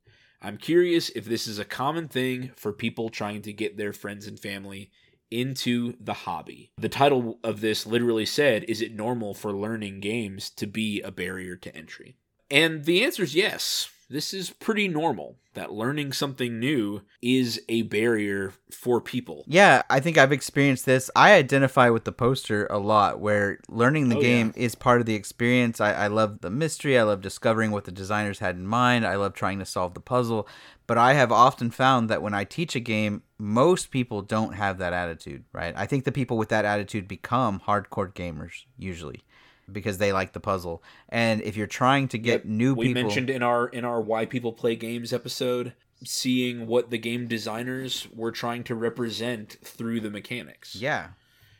[0.42, 4.26] I'm curious if this is a common thing for people trying to get their friends
[4.26, 4.90] and family
[5.34, 6.70] into the hobby.
[6.78, 11.10] The title of this literally said, Is it normal for learning games to be a
[11.10, 12.16] barrier to entry?
[12.50, 13.88] And the answer is yes.
[14.14, 19.42] This is pretty normal that learning something new is a barrier for people.
[19.48, 21.10] Yeah, I think I've experienced this.
[21.16, 25.06] I identify with the poster a lot where learning the Oh, game is part of
[25.06, 25.80] the experience.
[25.80, 26.96] I, I love the mystery.
[26.96, 29.04] I love discovering what the designers had in mind.
[29.04, 30.46] I love trying to solve the puzzle.
[30.86, 34.78] But I have often found that when I teach a game, most people don't have
[34.78, 35.74] that attitude, right?
[35.76, 39.24] I think the people with that attitude become hardcore gamers usually
[39.70, 40.82] because they like the puzzle.
[41.08, 44.00] And if you're trying to get Yep, new we people mentioned in our in our
[44.00, 50.00] why people play games episode seeing what the game designers were trying to represent through
[50.00, 50.76] the mechanics.
[50.76, 51.08] Yeah.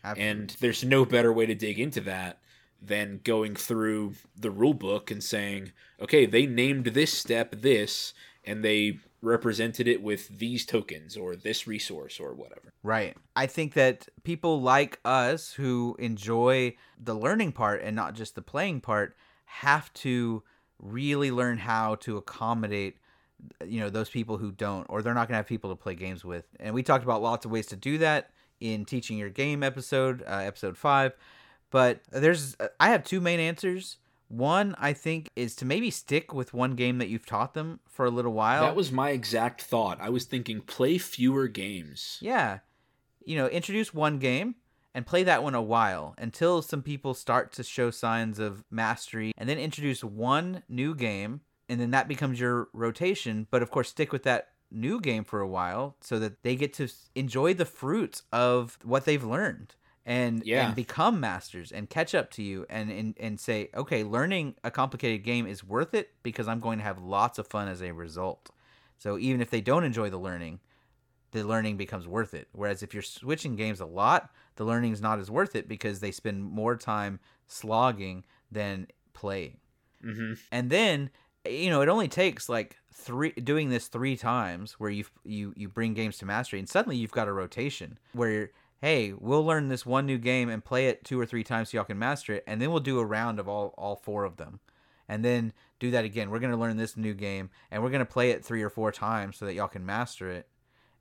[0.03, 0.31] Absolutely.
[0.31, 2.39] And there's no better way to dig into that
[2.81, 8.13] than going through the rule book and saying, okay, they named this step this,
[8.45, 12.72] and they represented it with these tokens or this resource or whatever.
[12.83, 13.16] Right.
[13.35, 18.43] I think that people like us who enjoy the learning part and not just the
[18.43, 19.16] playing part
[19.47, 20.43] have to
[20.79, 22.99] really learn how to accommodate
[23.66, 25.95] you know those people who don't or they're not going to have people to play
[25.95, 26.47] games with.
[26.61, 30.22] And we talked about lots of ways to do that in teaching your game episode,
[30.27, 31.12] uh, episode 5.
[31.70, 33.99] But there's I have two main answers.
[34.37, 38.04] One, I think, is to maybe stick with one game that you've taught them for
[38.04, 38.63] a little while.
[38.63, 40.00] That was my exact thought.
[40.00, 42.18] I was thinking play fewer games.
[42.21, 42.59] Yeah.
[43.25, 44.57] You know, introduce one game
[44.92, 49.33] and play that one a while until some people start to show signs of mastery
[49.38, 53.91] and then introduce one new game and then that becomes your rotation, but of course
[53.91, 57.64] stick with that new game for a while so that they get to enjoy the
[57.64, 59.76] fruits of what they've learned
[60.07, 60.67] and Yeah.
[60.67, 64.71] and become masters and catch up to you and, and and say okay learning a
[64.71, 67.93] complicated game is worth it because i'm going to have lots of fun as a
[67.93, 68.51] result.
[68.99, 70.61] So even if they don't enjoy the learning
[71.33, 72.49] the learning becomes worth it.
[72.53, 76.01] Whereas if you're switching games a lot the learning is not as worth it because
[76.01, 79.59] they spend more time slogging than playing.
[80.03, 81.11] Hmm and then
[81.49, 85.68] you know it only takes like three doing this three times where you you you
[85.68, 88.51] bring games to mastery and suddenly you've got a rotation where
[88.85, 91.79] hey, we'll learn this one new game and play it two or three times so
[91.79, 94.37] y'all can master it, and then we'll do a round of all all four of
[94.37, 94.61] them,
[95.09, 96.29] and then do that again.
[96.29, 99.39] We're gonna learn this new game and we're gonna play it three or four times
[99.39, 100.49] so that y'all can master it.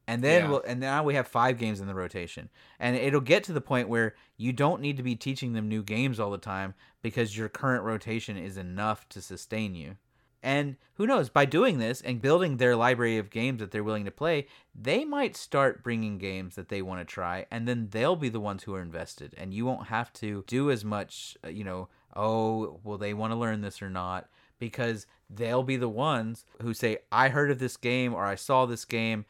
[0.08, 0.50] And then Yeah.
[0.50, 2.50] we'll and now we have five games in the rotation.
[2.80, 5.84] And it'll get to the point where you don't need to be teaching them new
[5.84, 9.98] games all the time because your current rotation is enough to sustain you.
[10.44, 14.06] And who knows, by doing this and building their library of games that they're willing
[14.06, 18.18] to play, they might start bringing games that they want to try, and then they'll
[18.18, 19.34] be the ones who are invested.
[19.38, 23.32] And you won't have to do as much, uh, you know, oh, will they want
[23.32, 24.30] to learn this or not,
[24.60, 28.65] because they'll be the ones who say, I heard of this game or I saw
[28.65, 29.26] this game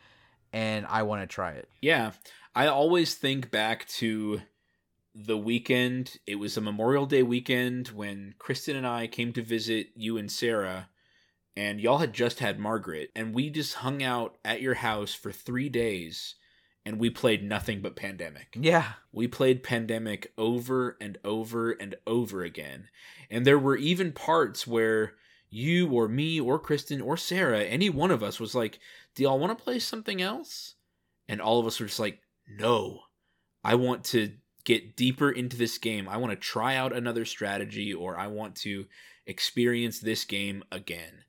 [0.51, 1.69] and I want to try it.
[1.81, 2.11] Yeah,
[2.55, 4.41] I always think back to
[5.15, 6.17] the weekend.
[6.27, 10.31] It was a Memorial Day weekend when Kristen and I came to visit you and
[10.31, 10.89] Sarah,
[11.55, 15.31] and y'all had just had Margaret, and we just hung out at your house for
[15.31, 16.35] three days,
[16.85, 18.57] and we played nothing but Pandemic.
[18.59, 18.93] Yeah.
[19.11, 22.89] We played Pandemic over and over and over again.
[23.29, 25.13] And there were even parts where
[25.49, 28.79] you or me or Kristen or Sarah, any one of us was like,
[29.15, 30.75] Do y'all want to play something else?
[31.27, 32.19] And all of us were just like,
[32.49, 33.01] No,
[33.63, 34.33] I want to
[34.65, 36.09] get deeper into this game.
[36.09, 38.85] I want to try out another strategy or I want to
[39.25, 41.22] experience this game again.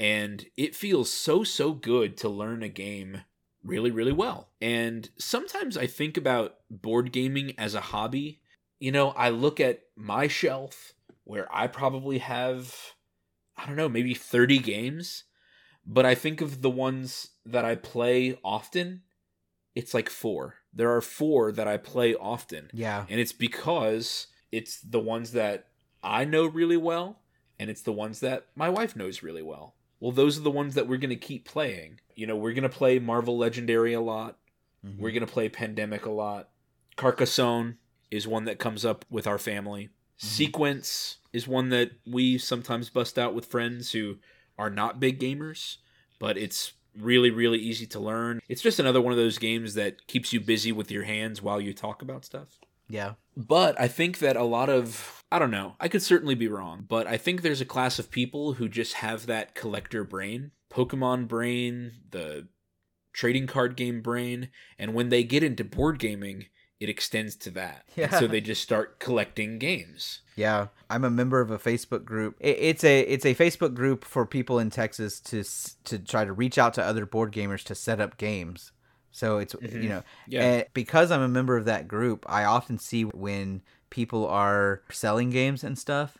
[0.00, 3.20] And it feels so, so good to learn a game
[3.62, 4.48] really, really well.
[4.58, 8.40] And sometimes I think about board gaming as a hobby.
[8.78, 10.94] You know, I look at my shelf
[11.24, 12.74] where I probably have,
[13.58, 15.24] I don't know, maybe 30 games,
[15.84, 19.02] but I think of the ones that I play often,
[19.74, 20.54] it's like four.
[20.72, 22.70] There are four that I play often.
[22.72, 23.04] Yeah.
[23.10, 25.66] And it's because it's the ones that
[26.02, 27.20] I know really well,
[27.58, 29.74] and it's the ones that my wife knows really well.
[30.00, 32.00] Well, those are the ones that we're going to keep playing.
[32.16, 34.38] You know, we're going to play Marvel Legendary a lot.
[34.84, 34.98] Mhm.
[34.98, 36.48] We're going to play Pandemic a lot.
[36.96, 37.76] Carcassonne
[38.10, 39.90] is one that comes up with our family.
[40.16, 44.16] Sequence is one that we sometimes bust out with friends who
[44.58, 45.78] are not big gamers,
[46.18, 48.40] but it's really, really easy to learn.
[48.48, 51.60] It's just another one of those games that keeps you busy with your hands while
[51.60, 52.58] you talk about stuff.
[52.88, 53.14] Yeah.
[53.36, 56.84] But I think that a lot of I don't know, I could certainly be wrong,
[56.88, 61.28] but I think there's a class of people who just have that collector brain, Pokemon
[61.28, 62.48] brain, the
[63.12, 64.48] trading card game brain,
[64.78, 66.46] and when they get into board gaming,
[66.80, 67.84] it extends to that.
[67.96, 68.18] And Yeah.
[68.18, 70.22] so they just start collecting games.
[70.34, 72.36] Yeah, I'm a member of a Facebook group.
[72.40, 75.44] It's a it's a Facebook group for people in Texas to
[75.84, 78.72] to try to reach out to other board gamers to set up games.
[79.12, 79.82] So it's Mhm.
[79.82, 80.64] you know, Yeah.
[80.72, 85.62] because I'm a member of that group, I often see when people are selling games
[85.64, 86.18] and stuff.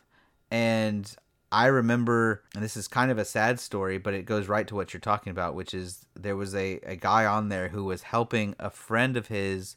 [0.49, 1.13] And
[1.51, 4.75] I remember, and this is kind of a sad story, but it goes right to
[4.75, 8.03] what you're talking about, which is there was a, a guy on there who was
[8.03, 9.75] helping a friend of his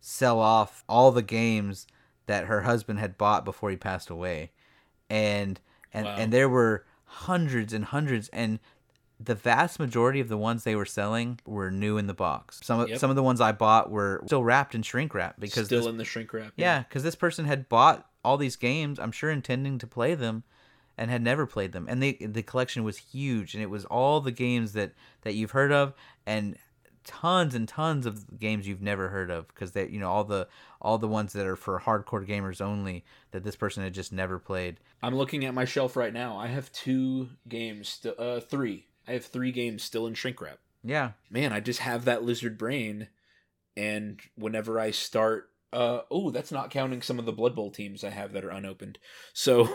[0.00, 1.86] sell off all the games
[2.26, 4.50] that her husband had bought before he passed away.
[5.08, 5.60] And
[5.92, 6.16] and, Wow.
[6.18, 8.58] and there were hundreds and hundreds and
[9.18, 12.60] the vast majority of the ones they were selling were new in the box.
[12.62, 12.98] Some of Yep.
[12.98, 15.86] some of the ones I bought were still wrapped in shrink wrap because still this,
[15.88, 16.52] in the shrink wrap.
[16.56, 20.42] yeah, because this person had bought all these games, I'm sure intending to play them,
[20.98, 21.86] and had never played them.
[21.88, 25.52] And the the collection was huge, and it was all the games that that you've
[25.52, 25.94] heard of,
[26.26, 26.56] and
[27.04, 30.46] tons and tons of games you've never heard of, because they, you know, all the
[30.82, 34.38] all the ones that are for hardcore gamers only that this person had just never
[34.38, 34.78] played.
[35.02, 36.36] I'm looking at my shelf right now.
[36.36, 38.86] I have two games, uh, three.
[39.06, 40.58] I have three games still in shrink wrap.
[40.82, 43.08] Yeah, man, I just have that lizard brain,
[43.76, 48.04] and whenever I start, uh, oh, that's not counting some of the Blood Bowl teams
[48.04, 48.98] I have that are unopened.
[49.32, 49.68] So,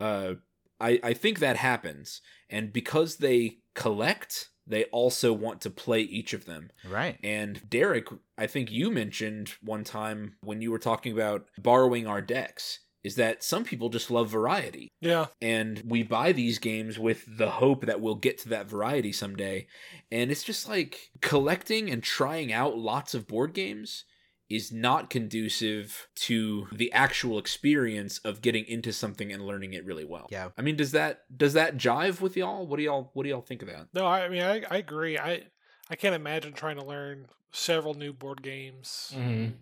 [0.00, 0.34] uh,
[0.80, 2.20] I I think that happens,
[2.50, 6.70] and because they collect, they also want to play each of them.
[6.88, 7.18] right.
[7.22, 12.20] And Derek, I think you mentioned one time when you were talking about borrowing our
[12.20, 12.80] decks.
[13.06, 15.26] Is that some people just love variety Yeah.
[15.40, 19.66] and we buy these games with the hope that we'll get to that variety someday
[20.10, 24.04] and it's just like collecting and trying out lots of board games
[24.48, 30.04] is not conducive to the actual experience of getting into something and learning it really
[30.04, 30.48] well Yeah.
[30.58, 33.40] i mean does that does that jive with y'all what do y'all what do y'all
[33.50, 35.16] think of that No, I I mean I, I agree.
[35.18, 35.44] I
[35.90, 39.52] I can't imagine trying to learn several new board games Mhm.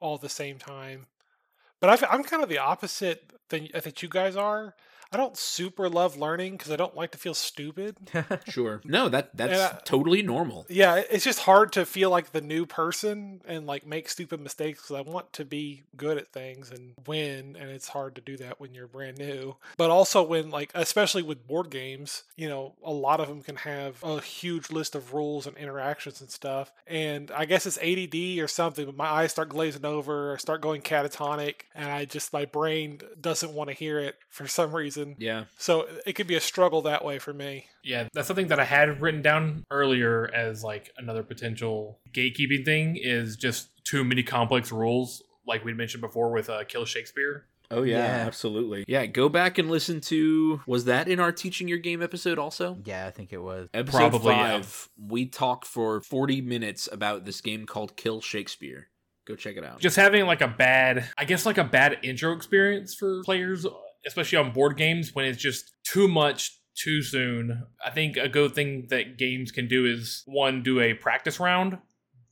[0.00, 1.06] all at the same time.
[1.80, 3.32] But I, am kind of the opposite.
[3.48, 4.74] than I think you guys are.
[5.10, 7.96] I don't super love learning because I don't like to feel stupid.
[8.48, 8.80] Sure.
[8.84, 10.66] No, that that's I- totally normal.
[10.68, 14.80] Yeah, it's just hard to feel like the new person and like make stupid mistakes
[14.82, 18.36] because I want to be good at things and win, and it's hard to do
[18.38, 19.56] that when you're brand new.
[19.76, 23.56] But also when like, especially with board games, you know, a lot of them can
[23.56, 26.72] have a huge list of rules and interactions and stuff.
[26.86, 30.60] And I guess it's ADD or something, but my eyes start glazing over, I start
[30.60, 34.97] going catatonic, and I just my brain doesn't want to hear it for some reason.
[35.18, 35.44] Yeah.
[35.58, 37.66] So it could be a struggle that way for me.
[37.84, 42.96] Yeah, that's something that I had written down earlier as like another potential gatekeeping thing
[43.00, 47.46] is just too many complex rules, like we mentioned before with uh, Kill Shakespeare.
[47.70, 48.26] Oh yeah, Yeah.
[48.26, 48.84] absolutely.
[48.88, 52.78] Yeah, go back and listen to was that in our teaching your game episode also?
[52.84, 53.68] yeah, I think it was.
[53.74, 54.52] Episode Probably, yeah.
[54.62, 58.88] five, we talk for forty minutes about this game called Kill Shakespeare.
[59.26, 59.80] Go check it out.
[59.80, 63.66] Just having like a bad, I guess like a bad intro experience for players,
[64.06, 67.66] especially on board games when it's just too much too soon.
[67.84, 71.78] I think a good thing that games can do is one, do a practice round,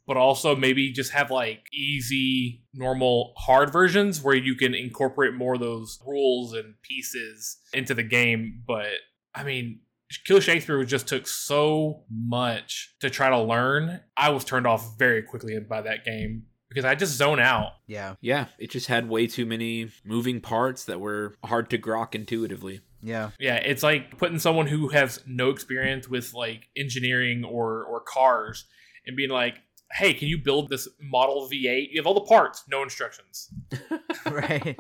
[0.06, 5.54] but also maybe just have like easy, normal, hard versions where you can incorporate more
[5.54, 8.62] of those rules and pieces into the game.
[8.66, 8.86] But
[9.34, 9.80] I mean,
[10.24, 14.00] Kill Shakespeare just took so much to try to learn.
[14.16, 16.44] I was turned off very quickly by that game
[16.76, 17.72] because I just zone out.
[17.86, 22.14] Yeah, yeah, it just had way too many moving parts that were hard to grok
[22.14, 22.82] intuitively.
[23.00, 28.00] yeah, Yeah, it's like putting someone who has no experience with like engineering or or
[28.00, 28.66] cars
[29.06, 31.92] and being like, "Hey, can you build this model V8?
[31.92, 33.48] You have all the parts, no instructions."
[34.26, 34.78] right.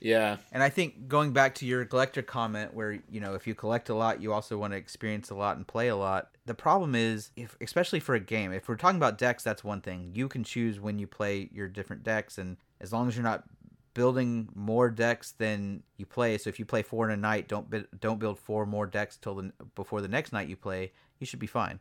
[0.00, 0.38] Yeah.
[0.50, 3.90] And I think going back to your collector comment, where you know if you collect
[3.90, 6.30] a lot, you also want to experience a lot and play a lot.
[6.46, 9.82] The problem is, if especially for a game, if we're talking about decks, that's one
[9.82, 10.10] thing.
[10.14, 13.44] You can choose when you play your different decks, and as long as you're not
[13.92, 18.00] building more decks than you play, so if you play four in a night, don't
[18.00, 20.92] don't build four more decks till the before the next night you play.
[21.18, 21.78] You should be fine.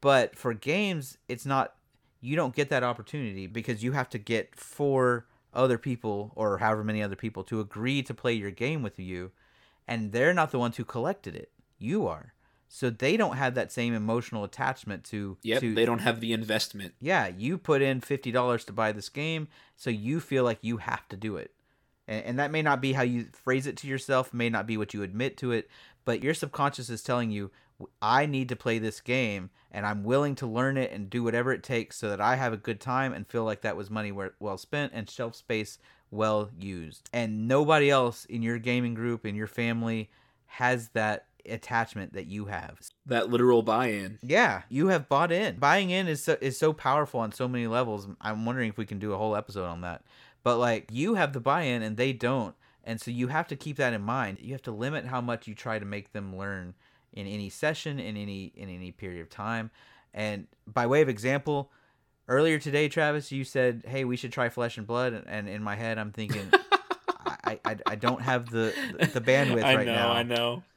[0.00, 1.74] But for games, it's not.
[2.20, 6.84] You don't get that opportunity because you have to get four other people or however
[6.84, 9.30] many other people to agree to play your game with you,
[9.86, 11.50] and they're not the ones who collected it.
[11.78, 12.34] You are.
[12.68, 15.38] So they don't have that same emotional attachment to.
[15.42, 15.60] Yep.
[15.60, 16.94] to They don't have the investment.
[17.00, 20.76] yeah, you put in fifty dollars to buy this game, so you feel like you
[20.76, 21.52] have to do it,
[22.06, 24.76] and, and that may not be how you phrase it to yourself, may not be
[24.76, 25.70] what you admit to it,
[26.04, 27.50] but your subconscious is telling you,
[28.02, 31.52] I need to play this game, and I'm willing to learn it and do whatever
[31.52, 34.12] it takes so that I have a good time and feel like that was money
[34.12, 35.78] well spent and shelf space
[36.10, 37.08] well used.
[37.12, 40.10] And nobody else in your gaming group in your family
[40.46, 42.78] has that attachment that you have.
[43.06, 44.18] That literal buy-in.
[44.22, 45.56] Yeah, you have bought in.
[45.56, 48.08] Buying in is so, is so powerful on so many levels.
[48.20, 50.02] I'm wondering if we can do a whole episode on that.
[50.42, 52.54] But like you have the buy-in and they don't.
[52.84, 54.38] And so you have to keep that in mind.
[54.40, 56.74] You have to limit how much you try to make them learn
[57.12, 59.70] in any session in any in any period of time.
[60.14, 61.70] And by way of example,
[62.28, 65.76] earlier today Travis, you said, "Hey, we should try Flesh and Blood." And in my
[65.76, 66.50] head I'm thinking
[67.44, 70.62] I, I, I don't have the the bandwidth I right know, now I know.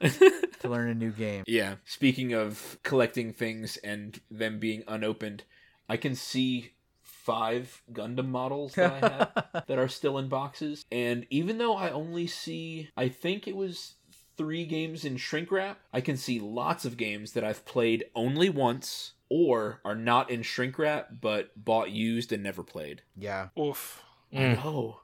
[0.62, 1.44] to learn a new game.
[1.46, 1.74] Yeah.
[1.84, 5.44] Speaking of collecting things and them being unopened,
[5.88, 6.72] I can see
[7.02, 10.84] five Gundam models that I have that are still in boxes.
[10.90, 13.94] And even though I only see, I think it was
[14.36, 18.48] three games in shrink wrap, I can see lots of games that I've played only
[18.48, 23.02] once or are not in shrink wrap but bought used and never played.
[23.16, 23.48] yeah.
[23.58, 24.02] Oof.
[24.32, 24.58] Mm.
[24.64, 25.00] Oh.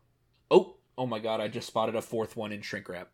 [0.51, 0.77] Oh.
[0.97, 3.11] Oh my god, I just spotted a fourth one in shrink wrap.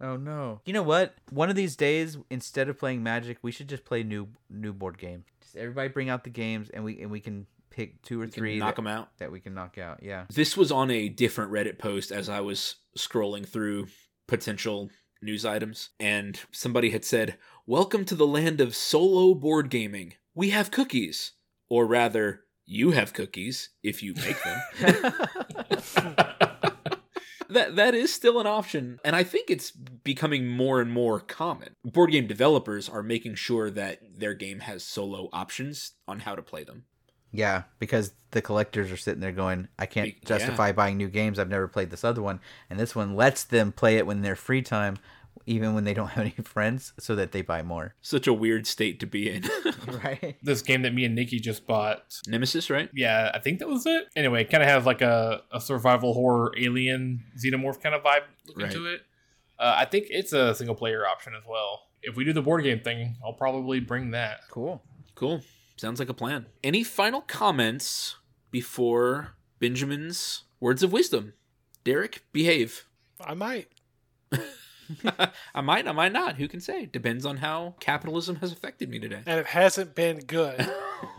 [0.00, 0.60] Oh no.
[0.64, 1.14] You know what?
[1.30, 4.96] One of these days, instead of playing Magic, we should just play new new board
[4.98, 5.24] game.
[5.42, 8.30] Just everybody bring out the games, and we and we can pick two or We
[8.30, 9.08] three knock that, them out.
[9.18, 10.02] that we can knock out.
[10.02, 10.24] Yeah.
[10.32, 13.88] This was on a different Reddit post as I was scrolling through
[14.26, 14.90] potential
[15.26, 17.36] news items, and somebody had said,
[17.66, 20.14] Welcome to the land of solo board gaming.
[20.34, 21.32] We have cookies.
[21.68, 24.62] Or rather, you have cookies if you make them.
[27.50, 31.74] that that is still an option, and I think it's becoming more and more common.
[31.84, 36.42] Board game developers are making sure that their game has solo options on how to
[36.42, 36.84] play them.
[37.32, 41.38] yeah, because the collectors are sitting there going, I can't Be- justify buying new games.
[41.38, 42.40] I've never played this other one,
[42.70, 44.98] and this one lets them play it when they're free time,
[45.46, 47.94] even when they don't have any friends, so that they buy more.
[48.02, 49.44] Such a weird state to be in.
[50.04, 50.36] right.
[50.42, 52.20] This game that me and Nikki just bought.
[52.26, 52.90] Nemesis, right?
[52.92, 54.08] Yeah, I think that was it.
[54.16, 58.62] Anyway, kind of has like a, a survival horror alien xenomorph kind of vibe looking
[58.64, 58.72] Right.
[58.72, 59.00] to it.
[59.58, 61.82] Uh, I think it's a single player option as well.
[62.02, 64.40] If we do the board game thing, I'll probably bring that.
[64.50, 64.82] Cool.
[65.14, 65.40] Cool.
[65.76, 66.46] Sounds like a plan.
[66.62, 68.16] Any final comments
[68.50, 71.32] before Benjamin's words of wisdom?
[71.84, 72.84] Derek, behave.
[73.20, 73.68] I might.
[75.54, 76.36] I might, I might not.
[76.36, 76.86] Who can say?
[76.86, 79.20] Depends on how capitalism has affected me today.
[79.26, 80.68] And it hasn't been good.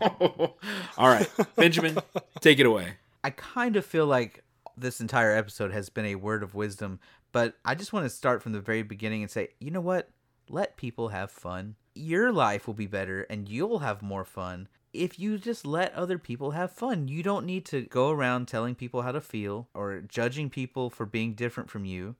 [0.00, 1.98] All right, Benjamin,
[2.40, 2.94] take it away.
[3.22, 4.44] I kind of feel like
[4.76, 7.00] this entire episode has been a word of wisdom,
[7.32, 10.10] but I just want to start from the very beginning and say, you know what?
[10.48, 11.76] Let people have fun.
[11.94, 16.18] Your life will be better and you'll have more fun if you just let other
[16.18, 17.08] people have fun.
[17.08, 21.04] You don't need to go around telling people how to feel or judging people for
[21.04, 22.16] being different from you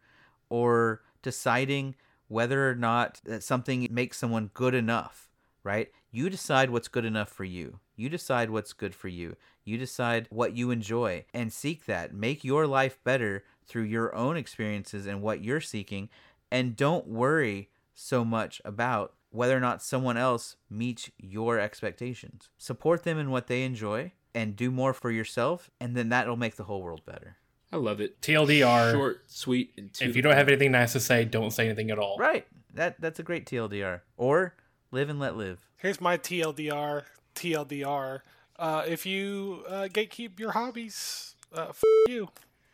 [0.50, 1.94] or deciding
[2.28, 5.28] whether or not that something makes someone good enough,
[5.62, 5.90] right?
[6.10, 7.80] You decide what's good enough for you.
[7.96, 9.36] You decide what's good for you.
[9.64, 12.14] You decide what you enjoy and seek that.
[12.14, 16.08] Make your life better through your own experiences and what you're seeking.
[16.50, 22.48] And don't worry so much about whether or not someone else meets your expectations.
[22.56, 26.56] Support them in what they enjoy and do more for yourself, and then that'll make
[26.56, 27.36] the whole world better.
[27.70, 28.20] I love it.
[28.20, 28.92] TLDR.
[28.92, 31.90] Short, sweet, and to If you don't have anything nice to say, don't say anything
[31.90, 32.16] at all.
[32.18, 32.46] Right.
[32.74, 34.00] That that's a great TLDR.
[34.16, 34.54] Or
[34.90, 35.66] live and let live.
[35.76, 37.02] Here's my TLDR.
[37.34, 38.20] TLDR.
[38.58, 42.28] Uh, if you uh, gatekeep your hobbies, uh, f- you.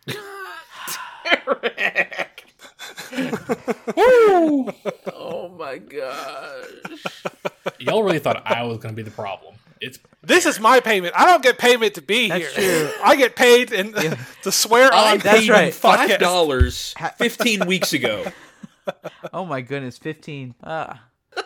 [5.12, 7.04] oh my gosh.
[7.78, 9.54] Y'all really thought I was going to be the problem.
[9.84, 11.14] It's This is my payment.
[11.16, 12.88] I don't get payment to be That's here.
[12.88, 12.92] true.
[13.04, 13.94] I get paid and
[14.42, 15.72] to swear on That's right.
[15.74, 18.24] Five dollars fifteen weeks ago.
[19.32, 20.54] Oh my goodness, 15.
[20.62, 20.94] Uh,
[21.36, 21.42] I oh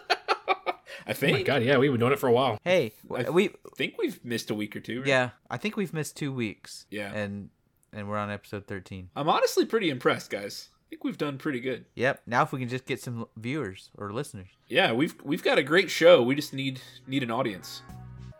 [1.06, 1.47] my think.
[1.47, 2.59] god, yeah, we've been doing it for a while.
[2.65, 4.98] hey, I we think we've missed a week or two.
[5.01, 5.09] right?
[5.09, 6.86] yeah, I think we've missed 2 weeks.
[6.90, 7.12] Yeah.
[7.15, 7.51] And
[7.93, 9.10] and we're on episode 13.
[9.16, 10.69] I'm honestly pretty impressed, guys.
[10.74, 11.85] I think we've done pretty good.
[11.94, 12.23] Yep.
[12.27, 14.48] Now if we can just get some viewers or listeners.
[14.69, 16.23] Yeah, we've we've got a great show.
[16.23, 17.82] We just need need an audience.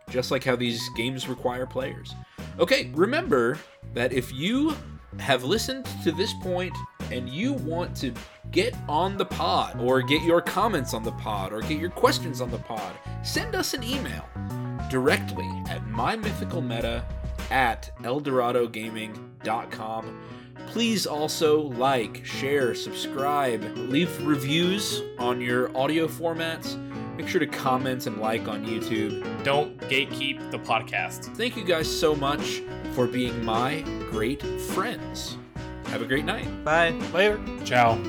[0.09, 2.15] Just like how these games require players.
[2.59, 3.57] Okay, remember
[3.93, 4.75] that if you
[5.19, 6.75] have listened to this point
[7.11, 8.13] and you want to
[8.51, 12.41] get on the pod or get your comments on the pod or get your questions
[12.41, 14.27] on the pod, send us an email
[14.89, 17.03] directly at mymythicalmeta
[17.51, 20.21] at eldoradogaming.com.
[20.67, 26.77] Please also like, share, subscribe, leave reviews on your audio formats.
[27.19, 29.43] Make sure to comment and like on YouTube.
[29.43, 31.25] Don't gatekeep the podcast.
[31.35, 32.61] Thank you guys so much
[32.93, 35.35] for being my great friends.
[35.87, 36.63] Have a great night.
[36.63, 36.91] Bye.
[37.13, 37.37] Later.
[37.65, 38.01] Ciao.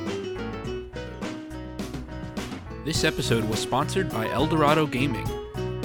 [2.85, 5.27] This episode was sponsored by Eldorado Gaming.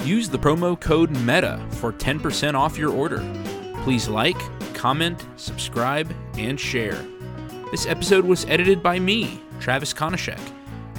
[0.04, 3.28] Use the promo code META for 10% off your order.
[3.82, 4.38] Please like,
[4.72, 7.04] comment, subscribe, and share.
[7.72, 10.38] This episode was edited by me, Travis Konishek,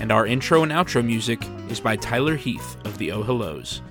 [0.02, 3.82] and our intro and outro music is by Tyler Heath of the Oh Hellos.